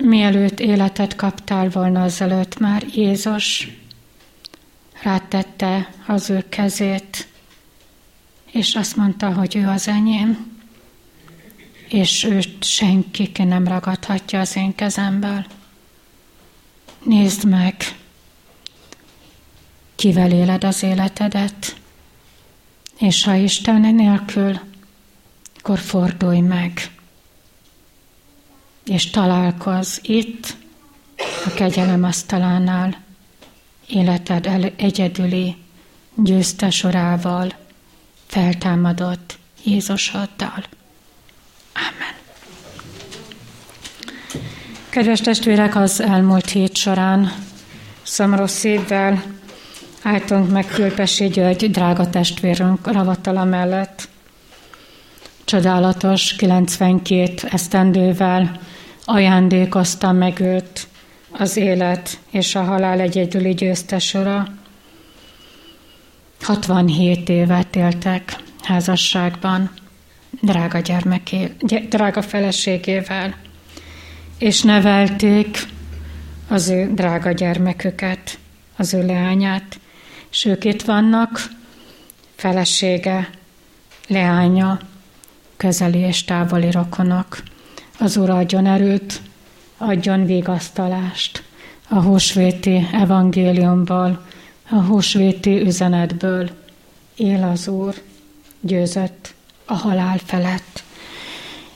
[0.00, 3.68] mielőtt életet kaptál volna azelőtt már Jézus
[5.02, 7.28] rátette az ő kezét,
[8.52, 10.58] és azt mondta, hogy ő az enyém,
[11.88, 15.46] és őt senki ki nem ragadhatja az én kezemből.
[17.04, 17.76] Nézd meg,
[19.96, 21.76] kivel éled az életedet,
[22.98, 24.60] és ha Isten nélkül,
[25.58, 26.90] akkor fordulj meg,
[28.90, 30.56] és találkozz itt,
[31.46, 33.02] a kegyelem asztalánál,
[33.86, 35.56] életed egyedüli
[36.14, 37.52] győztesorával,
[38.26, 40.64] feltámadott Jézusoddal.
[41.74, 42.14] Amen.
[44.88, 47.32] Kedves testvérek, az elmúlt hét során
[48.02, 49.22] szomorú szívvel
[50.02, 54.08] álltunk meg Külpesi György drága testvérünk ravatala mellett.
[55.44, 58.60] Csodálatos 92 esztendővel
[59.10, 60.88] ajándékozta meg őt
[61.30, 64.46] az élet és a halál egyedüli győztesora.
[66.40, 69.70] 67 évet éltek házasságban,
[70.40, 71.52] drága gyermeké,
[71.88, 73.34] drága feleségével,
[74.38, 75.58] és nevelték
[76.48, 78.38] az ő drága gyermeküket,
[78.76, 79.80] az ő leányát,
[80.30, 81.50] és ők itt vannak,
[82.36, 83.30] felesége,
[84.08, 84.78] leánya,
[85.56, 87.42] közeli és távoli rokonok.
[88.02, 89.20] Az Úr adjon erőt,
[89.78, 91.42] adjon vigasztalást
[91.88, 94.26] a húsvéti evangéliumból,
[94.70, 96.50] a húsvéti üzenetből.
[97.16, 97.94] Él az Úr,
[98.60, 99.34] győzött
[99.64, 100.82] a halál felett.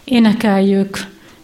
[0.04, 0.96] Énekeljük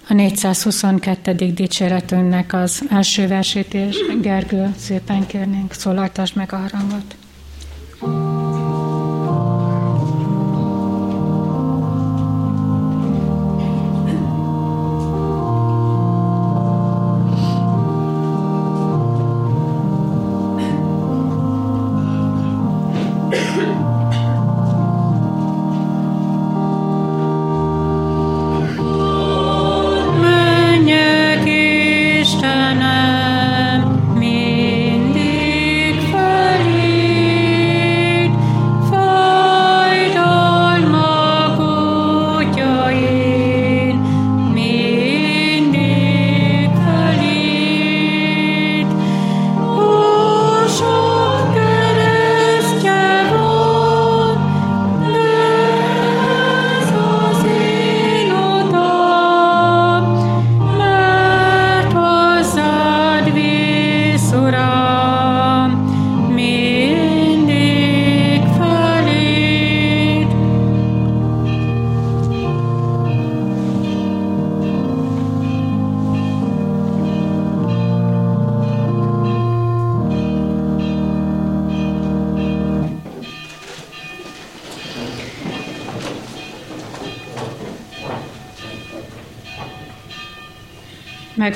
[0.08, 1.32] a 422.
[1.34, 7.16] dicséretünknek az első versét, és Gergő, szépen kérnénk, szólaltasd meg a harangot.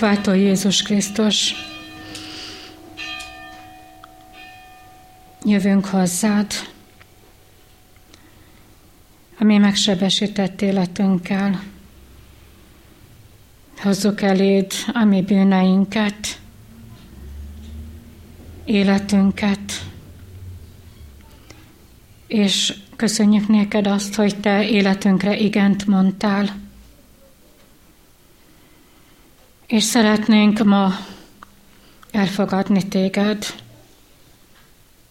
[0.04, 1.54] Megváltó Jézus Krisztus,
[5.44, 6.52] jövünk hozzád,
[9.38, 11.62] ami megsebesített életünkkel.
[13.78, 16.40] Hozzuk eléd a mi bűneinket,
[18.64, 19.84] életünket,
[22.26, 26.63] és köszönjük néked azt, hogy te életünkre igent mondtál,
[29.66, 30.92] és szeretnénk ma
[32.10, 33.54] elfogadni téged,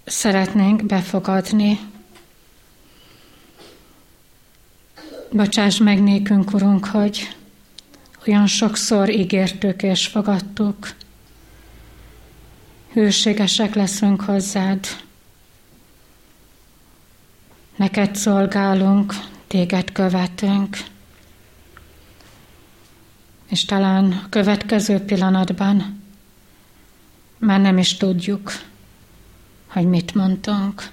[0.06, 1.80] szeretnénk befogadni.
[5.32, 7.36] Bocsáss meg nékünk, Urunk, hogy
[8.28, 10.96] olyan sokszor ígértük és fogadtuk.
[12.94, 14.88] Hőségesek leszünk hozzád.
[17.76, 19.14] Neked szolgálunk,
[19.48, 20.78] téged követünk
[23.54, 26.02] és talán a következő pillanatban
[27.38, 28.52] már nem is tudjuk,
[29.68, 30.90] hogy mit mondtunk.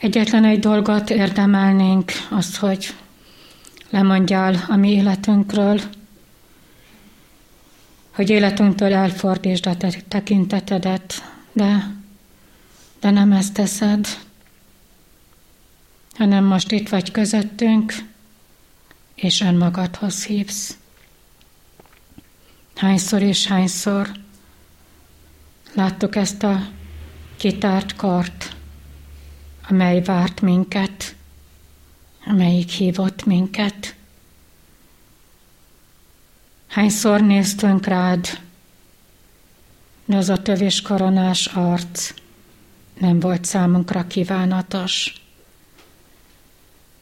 [0.00, 2.94] Egyetlen egy dolgot érdemelnénk, az, hogy
[3.90, 5.80] lemondjál a mi életünkről,
[8.10, 11.90] hogy életünktől elfordítsd a te tekintetedet, de,
[13.00, 14.06] de nem ezt teszed,
[16.14, 17.92] hanem most itt vagy közöttünk,
[19.16, 20.76] és önmagadhoz hívsz.
[22.74, 24.10] Hányszor és hányszor
[25.74, 26.68] láttuk ezt a
[27.36, 28.56] kitárt kart,
[29.68, 31.14] amely várt minket,
[32.26, 33.94] amelyik hívott minket.
[36.66, 38.40] Hányszor néztünk rád,
[40.04, 42.14] de az a tövés koronás arc
[42.98, 45.25] nem volt számunkra kívánatos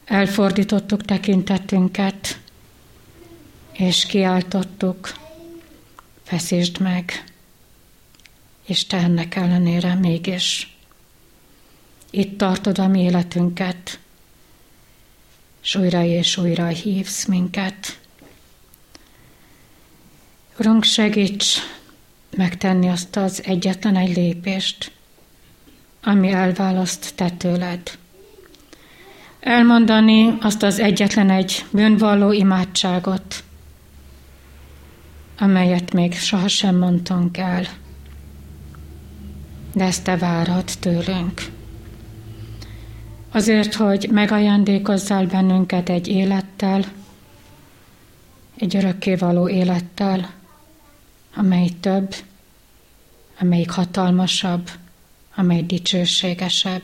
[0.05, 2.39] elfordítottuk tekintetünket,
[3.71, 5.13] és kiáltottuk,
[6.23, 7.23] feszítsd meg,
[8.65, 10.75] és te ennek ellenére mégis
[12.09, 13.99] itt tartod a mi életünket,
[15.61, 17.99] és újra és újra hívsz minket.
[20.59, 21.57] Urunk, segíts
[22.35, 24.91] megtenni azt az egyetlen egy lépést,
[26.03, 27.97] ami elválaszt te tőled
[29.45, 33.43] elmondani azt az egyetlen egy bűnvalló imádságot,
[35.39, 37.65] amelyet még sohasem mondtunk el.
[39.73, 41.41] De ezt te várod tőlünk.
[43.31, 46.85] Azért, hogy megajándékozzál bennünket egy élettel,
[48.57, 50.29] egy örökkévaló élettel,
[51.35, 52.15] amely több,
[53.39, 54.69] amelyik hatalmasabb,
[55.35, 56.83] amely dicsőségesebb,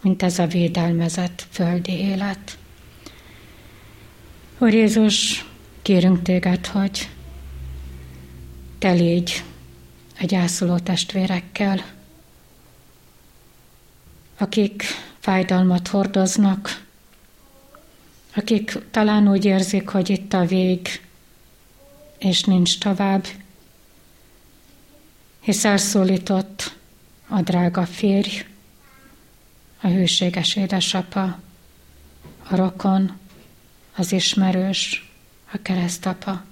[0.00, 2.58] mint ez a védelmezett földi élet.
[4.58, 5.44] Úr Jézus,
[5.82, 7.08] kérünk téged, hogy
[8.78, 9.44] te légy
[10.20, 11.84] a gyászoló testvérekkel,
[14.38, 14.82] akik
[15.18, 16.86] fájdalmat hordoznak,
[18.34, 21.00] akik talán úgy érzik, hogy itt a vég,
[22.18, 23.26] és nincs tovább,
[25.40, 26.76] hisz elszólított
[27.28, 28.44] a drága férj,
[29.80, 31.38] a hőséges édesapa,
[32.50, 33.18] a rokon,
[33.96, 35.12] az ismerős,
[35.52, 36.44] a keresztapa.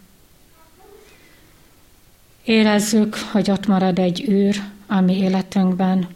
[2.44, 6.08] Érezzük, hogy ott marad egy űr a mi életünkben,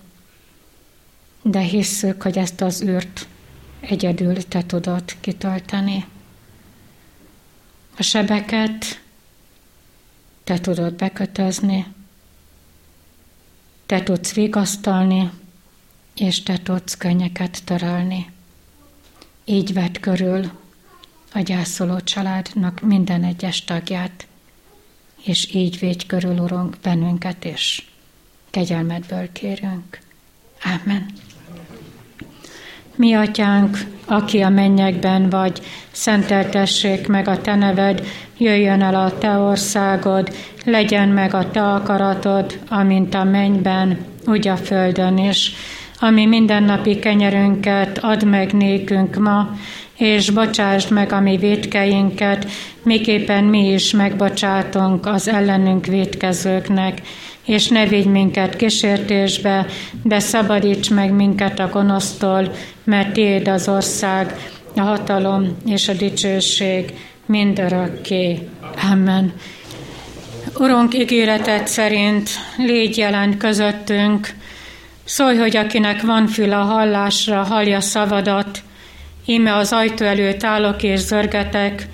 [1.43, 3.29] de hisszük, hogy ezt az űrt
[3.81, 6.07] egyedül te tudod kitölteni.
[7.97, 9.01] A sebeket
[10.45, 11.87] te tudod bekötözni,
[13.87, 15.31] te tudsz vigasztalni,
[16.21, 18.31] és te tudsz könnyeket törölni.
[19.45, 20.51] Így vedd körül
[21.33, 24.27] a gyászoló családnak minden egyes tagját,
[25.25, 27.91] és így védj körül, Urunk, bennünket is.
[28.51, 29.99] Kegyelmedből kérünk.
[30.65, 31.07] Amen.
[32.95, 35.61] Mi atyánk, aki a mennyekben vagy,
[35.91, 38.07] szenteltessék meg a te neved,
[38.37, 44.57] jöjjön el a te országod, legyen meg a te akaratod, amint a mennyben, úgy a
[44.57, 45.55] földön is.
[46.01, 49.51] Ami mindennapi kenyerünket add meg nékünk ma,
[49.97, 52.47] és bocsásd meg a mi védkeinket,
[52.83, 57.01] miképpen mi is megbocsátunk az ellenünk védkezőknek,
[57.45, 59.67] és ne vigy minket kísértésbe,
[60.03, 62.53] de szabadíts meg minket a gonosztól,
[62.85, 64.35] mert Tiéd az ország,
[64.77, 66.93] a hatalom és a dicsőség
[67.27, 68.49] mindörökké.
[68.93, 69.33] Amen.
[70.59, 74.29] Urunk ígéretet szerint légy jelen közöttünk,
[75.11, 78.63] szólj, hogy akinek van fül a hallásra, hallja szavadat,
[79.27, 81.89] íme az ajtó előtt állok és zörgetek,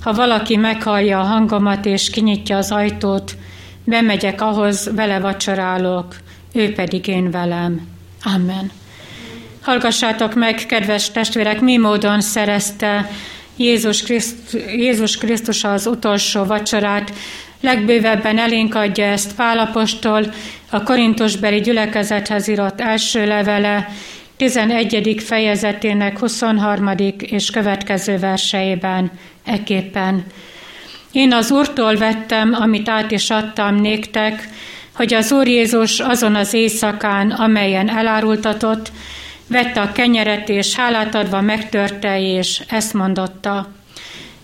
[0.00, 3.36] ha valaki meghallja a hangomat és kinyitja az ajtót,
[3.84, 6.16] bemegyek ahhoz, vele vacsorálok,
[6.52, 7.88] ő pedig én velem.
[8.34, 8.70] Amen.
[9.60, 13.10] Hallgassátok meg, kedves testvérek, mi módon szerezte
[13.56, 17.12] Jézus, Kriszt, Jézus Krisztus az utolsó vacsorát,
[17.60, 20.32] legbővebben elénk adja ezt Pálapostól,
[20.70, 23.88] a Korintusbeli gyülekezethez írott első levele,
[24.36, 25.22] 11.
[25.24, 26.90] fejezetének 23.
[27.18, 29.10] és következő verseiben,
[29.44, 30.24] eképpen.
[31.12, 34.48] Én az Úrtól vettem, amit át is adtam néktek,
[34.94, 38.92] hogy az Úr Jézus azon az éjszakán, amelyen elárultatott,
[39.46, 43.72] vette a kenyeret, és hálát adva megtörte, és ezt mondotta.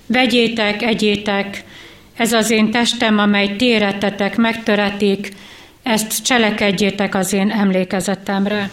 [0.06, 1.64] Vegyétek, egyétek,
[2.16, 5.32] ez az én testem, amely téretetek, megtöretik,
[5.86, 8.70] ezt cselekedjétek az én emlékezetemre.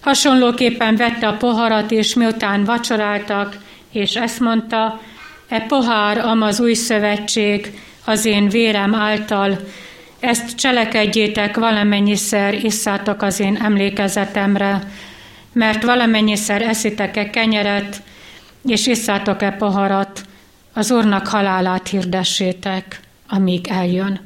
[0.00, 3.56] Hasonlóképpen vette a poharat, és miután vacsoráltak,
[3.92, 5.00] és ezt mondta,
[5.48, 9.58] e pohár, am az új szövetség, az én vérem által,
[10.20, 14.80] ezt cselekedjétek valamennyiszer, isszátok az én emlékezetemre,
[15.52, 18.02] mert valamennyiszer eszitek-e kenyeret,
[18.64, 20.22] és isszátok-e poharat,
[20.72, 24.20] az Úrnak halálát hirdessétek, amíg eljön.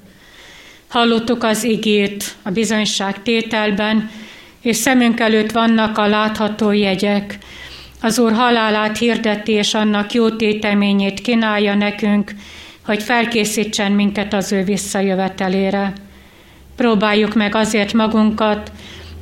[0.91, 4.11] Hallottuk az igét a bizonyság tételben,
[4.61, 7.39] és szemünk előtt vannak a látható jegyek.
[8.01, 12.33] Az Úr halálát hirdeti, és annak jó téteményét kínálja nekünk,
[12.85, 15.93] hogy felkészítsen minket az ő visszajövetelére.
[16.77, 18.73] Próbáljuk meg azért magunkat,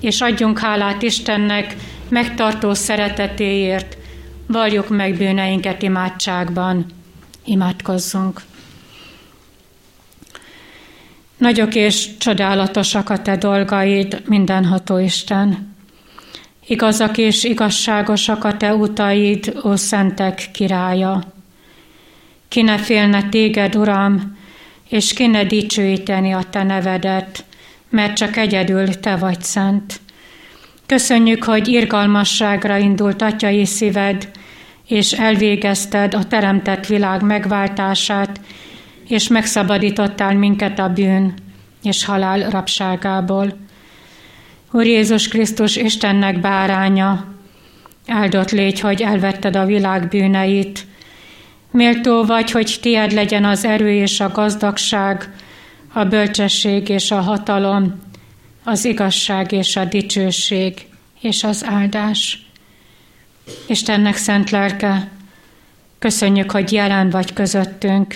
[0.01, 1.77] és adjunk hálát Istennek
[2.09, 3.97] megtartó szeretetéért,
[4.47, 6.87] valljuk meg bűneinket imádságban.
[7.45, 8.41] Imádkozzunk!
[11.39, 15.75] Nagyok és csodálatosak a te dolgaid, mindenható Isten.
[16.67, 21.23] Igazak és igazságosak a te utaid, ó szentek királya.
[22.49, 24.37] Ki ne félne téged, Uram,
[24.89, 27.45] és ki ne dicsőíteni a te nevedet,
[27.91, 30.01] mert csak egyedül te vagy szent.
[30.87, 34.31] Köszönjük, hogy irgalmasságra indult atyai szíved,
[34.87, 38.41] és elvégezted a teremtett világ megváltását,
[39.09, 41.35] és megszabadítottál minket a bűn
[41.83, 43.57] és halál rabságából.
[44.71, 47.25] Úr Jézus Krisztus Istennek báránya,
[48.07, 50.87] áldott légy, hogy elvetted a világ bűneit,
[51.71, 55.31] Méltó vagy, hogy tied legyen az erő és a gazdagság,
[55.93, 58.01] a bölcsesség és a hatalom,
[58.65, 60.87] az igazság és a dicsőség
[61.21, 62.47] és az áldás.
[63.67, 65.09] Istennek szent lelke,
[65.99, 68.15] köszönjük, hogy jelen vagy közöttünk,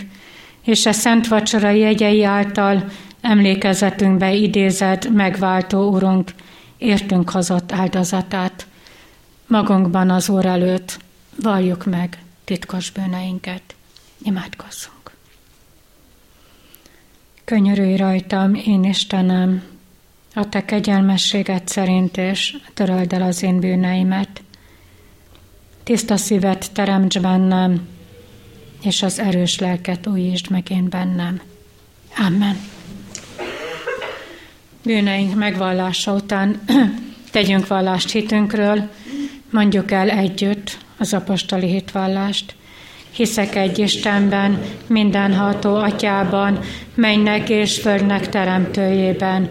[0.65, 2.85] és a szent vacsora jegyei által
[3.21, 6.31] emlékezetünkbe idézed megváltó Urunk,
[6.79, 8.67] értünk hozott áldozatát.
[9.47, 10.99] Magunkban az Úr előtt
[11.43, 13.63] valljuk meg titkos bűneinket.
[14.23, 15.11] Imádkozzunk.
[17.45, 19.63] Könyörülj rajtam, én Istenem,
[20.35, 24.43] a te kegyelmességet szerint, és töröld el az én bűneimet.
[25.83, 27.89] Tiszta szívet teremts bennem,
[28.83, 31.41] és az erős lelket újítsd meg én bennem.
[32.27, 32.57] Amen.
[34.85, 36.61] Bűneink megvallása után
[37.33, 38.91] tegyünk vallást hitünkről,
[39.51, 42.55] mondjuk el együtt az apostoli hitvallást.
[43.13, 46.59] Hiszek egy Istenben, mindenható atyában,
[46.95, 49.51] mennek és földnek teremtőjében,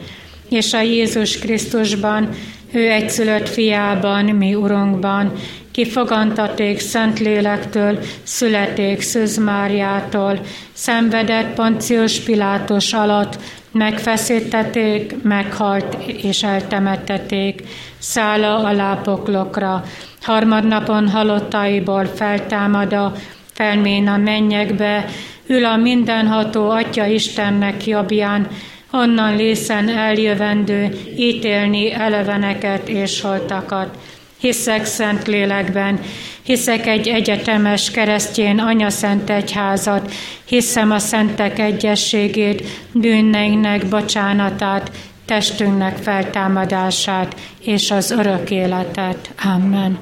[0.50, 2.30] és a Jézus Krisztusban,
[2.72, 5.34] ő egyszülött fiában, mi Urunkban,
[5.72, 10.40] ki fogantaték Szentlélektől, születék Szűz Máriától,
[10.74, 13.38] szenvedett Poncius Pilátus alatt,
[13.72, 17.64] megfeszítették, meghalt és eltemettették,
[18.00, 19.84] szála a lápoklokra,
[20.22, 23.14] harmadnapon halottaiból feltámada,
[23.54, 25.06] felmén a mennyekbe,
[25.48, 28.48] ül a mindenható Atya Istennek jobbján,
[28.92, 33.98] onnan lészen eljövendő, ítélni eleveneket és holtakat.
[34.42, 36.00] Hiszek szent lélekben,
[36.44, 40.14] hiszek egy egyetemes keresztjén anyaszent egyházat,
[40.46, 42.64] hiszem a szentek egyességét,
[42.94, 44.92] bűnneinknek bocsánatát,
[45.26, 49.32] testünknek feltámadását és az örök életet.
[49.44, 50.00] Amen.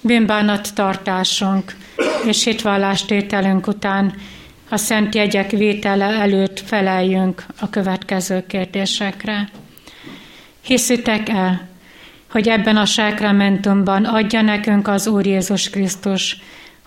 [0.00, 1.76] Bűnbánat tartásunk
[2.24, 4.14] és hitvallástételünk után
[4.70, 9.48] a szent jegyek vétele előtt feleljünk a következő kérdésekre.
[10.62, 11.65] Hiszitek el,
[12.36, 16.36] hogy ebben a sákramentumban adja nekünk az Úr Jézus Krisztus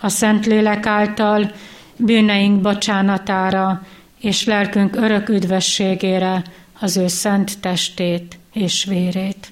[0.02, 1.52] a Szentlélek által
[1.98, 3.82] bűneink bocsánatára
[4.22, 6.44] és lelkünk örök üdvösségére
[6.80, 9.52] az ő szent testét és vérét.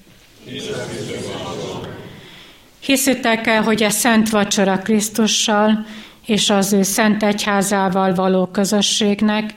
[2.80, 5.86] Hiszitek el, hogy a szent vacsora Krisztussal
[6.26, 9.54] és az ő szent egyházával való közösségnek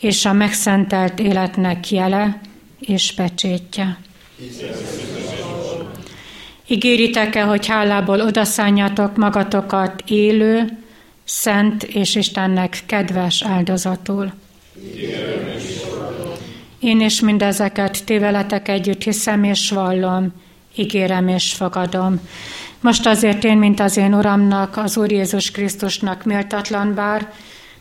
[0.00, 2.40] és a megszentelt életnek jele
[2.80, 3.98] és pecsétje.
[6.66, 10.78] Ígéritek-e, hogy hálából odaszánjatok magatokat élő,
[11.24, 14.32] szent és Istennek kedves áldozatul?
[16.78, 20.32] Én is mindezeket téveletek együtt hiszem és vallom,
[20.74, 22.20] ígérem és fogadom.
[22.80, 27.32] Most azért én, mint az én Uramnak, az Úr Jézus Krisztusnak méltatlan bár,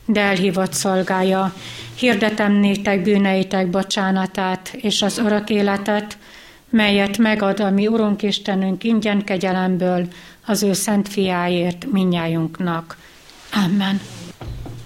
[0.05, 1.53] de elhívott szolgája.
[1.95, 6.17] Hirdetem nétek bűneitek bocsánatát és az örök életet,
[6.73, 10.07] melyet megad a mi Urunk Istenünk ingyen kegyelemből
[10.45, 12.97] az ő szent fiáért minnyájunknak.
[13.65, 14.01] Amen.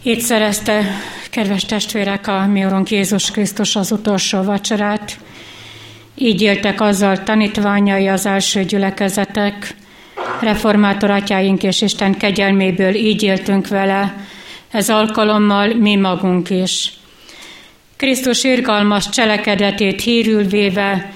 [0.02, 0.86] Itt szerezte,
[1.30, 5.20] kedves testvérek, a mi Urunk Jézus Krisztus az utolsó vacsorát.
[6.16, 9.76] Így éltek azzal tanítványai az első gyülekezetek,
[10.42, 14.16] reformátor atyáink és Isten kegyelméből így éltünk vele,
[14.72, 16.94] ez alkalommal mi magunk is.
[17.96, 21.12] Krisztus irgalmas cselekedetét hírül véve,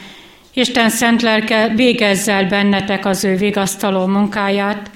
[0.54, 4.91] Isten szent lelke végezzel bennetek az ő vigasztaló munkáját,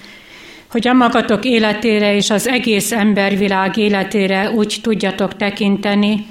[0.72, 6.26] hogy a magatok életére és az egész embervilág életére úgy tudjatok tekinteni,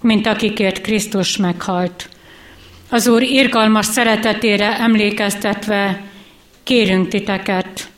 [0.00, 2.08] mint akikért Krisztus meghalt.
[2.88, 6.00] Az Úr irgalmas szeretetére emlékeztetve
[6.62, 7.88] kérünk titeket,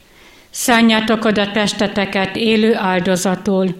[0.50, 3.74] szálljátok oda testeteket élő áldozatul,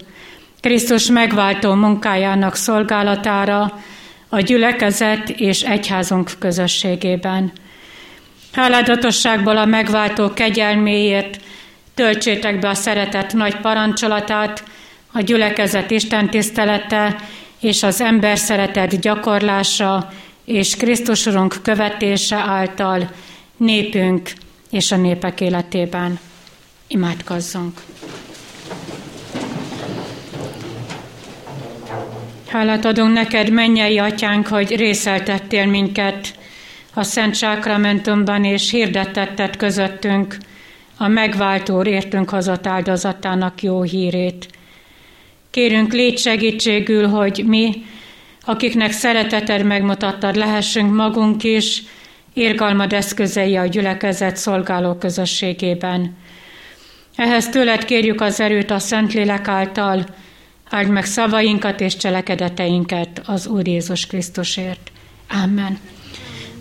[0.59, 3.79] Krisztus megváltó munkájának szolgálatára,
[4.33, 7.51] a gyülekezet és egyházunk közösségében.
[8.51, 11.39] Háládatosságból a megváltó kegyelméért
[11.93, 14.63] töltsétek be a szeretet nagy parancsolatát,
[15.11, 17.15] a gyülekezet Isten tisztelete
[17.59, 20.13] és az ember szeretet gyakorlása
[20.45, 23.09] és Krisztus Urunk követése által
[23.57, 24.31] népünk
[24.69, 26.19] és a népek életében.
[26.87, 27.81] Imádkozzunk!
[32.53, 36.35] Hálát adunk neked, mennyei atyánk, hogy részeltettél minket
[36.93, 40.37] a Szent Sákramentumban, és hirdettetted közöttünk
[40.97, 44.47] a megváltó értünk hozott áldozatának jó hírét.
[45.51, 47.85] Kérünk, légy segítségül, hogy mi,
[48.45, 51.83] akiknek szereteted megmutattad, lehessünk magunk is,
[52.33, 56.15] irgalmad eszközei a gyülekezet szolgáló közösségében.
[57.15, 60.05] Ehhez tőled kérjük az erőt a Szentlélek által,
[60.73, 64.91] áld meg szavainkat és cselekedeteinket az Úr Jézus Krisztusért.
[65.43, 65.79] Amen.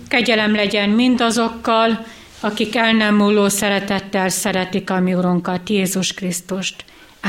[0.09, 2.07] Kegyelem legyen mindazokkal,
[2.41, 6.85] akik el nem múló szeretettel szeretik a mi Urunkat, Jézus Krisztust.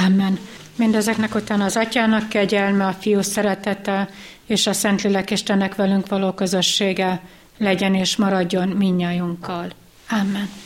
[0.06, 0.40] Amen.
[0.76, 4.10] Mindezeknek után az Atyának kegyelme, a Fiú szeretete
[4.46, 7.22] és a Szentlélek Istennek velünk való közössége
[7.58, 9.72] legyen és maradjon minnyájunkkal.
[10.10, 10.64] Amen.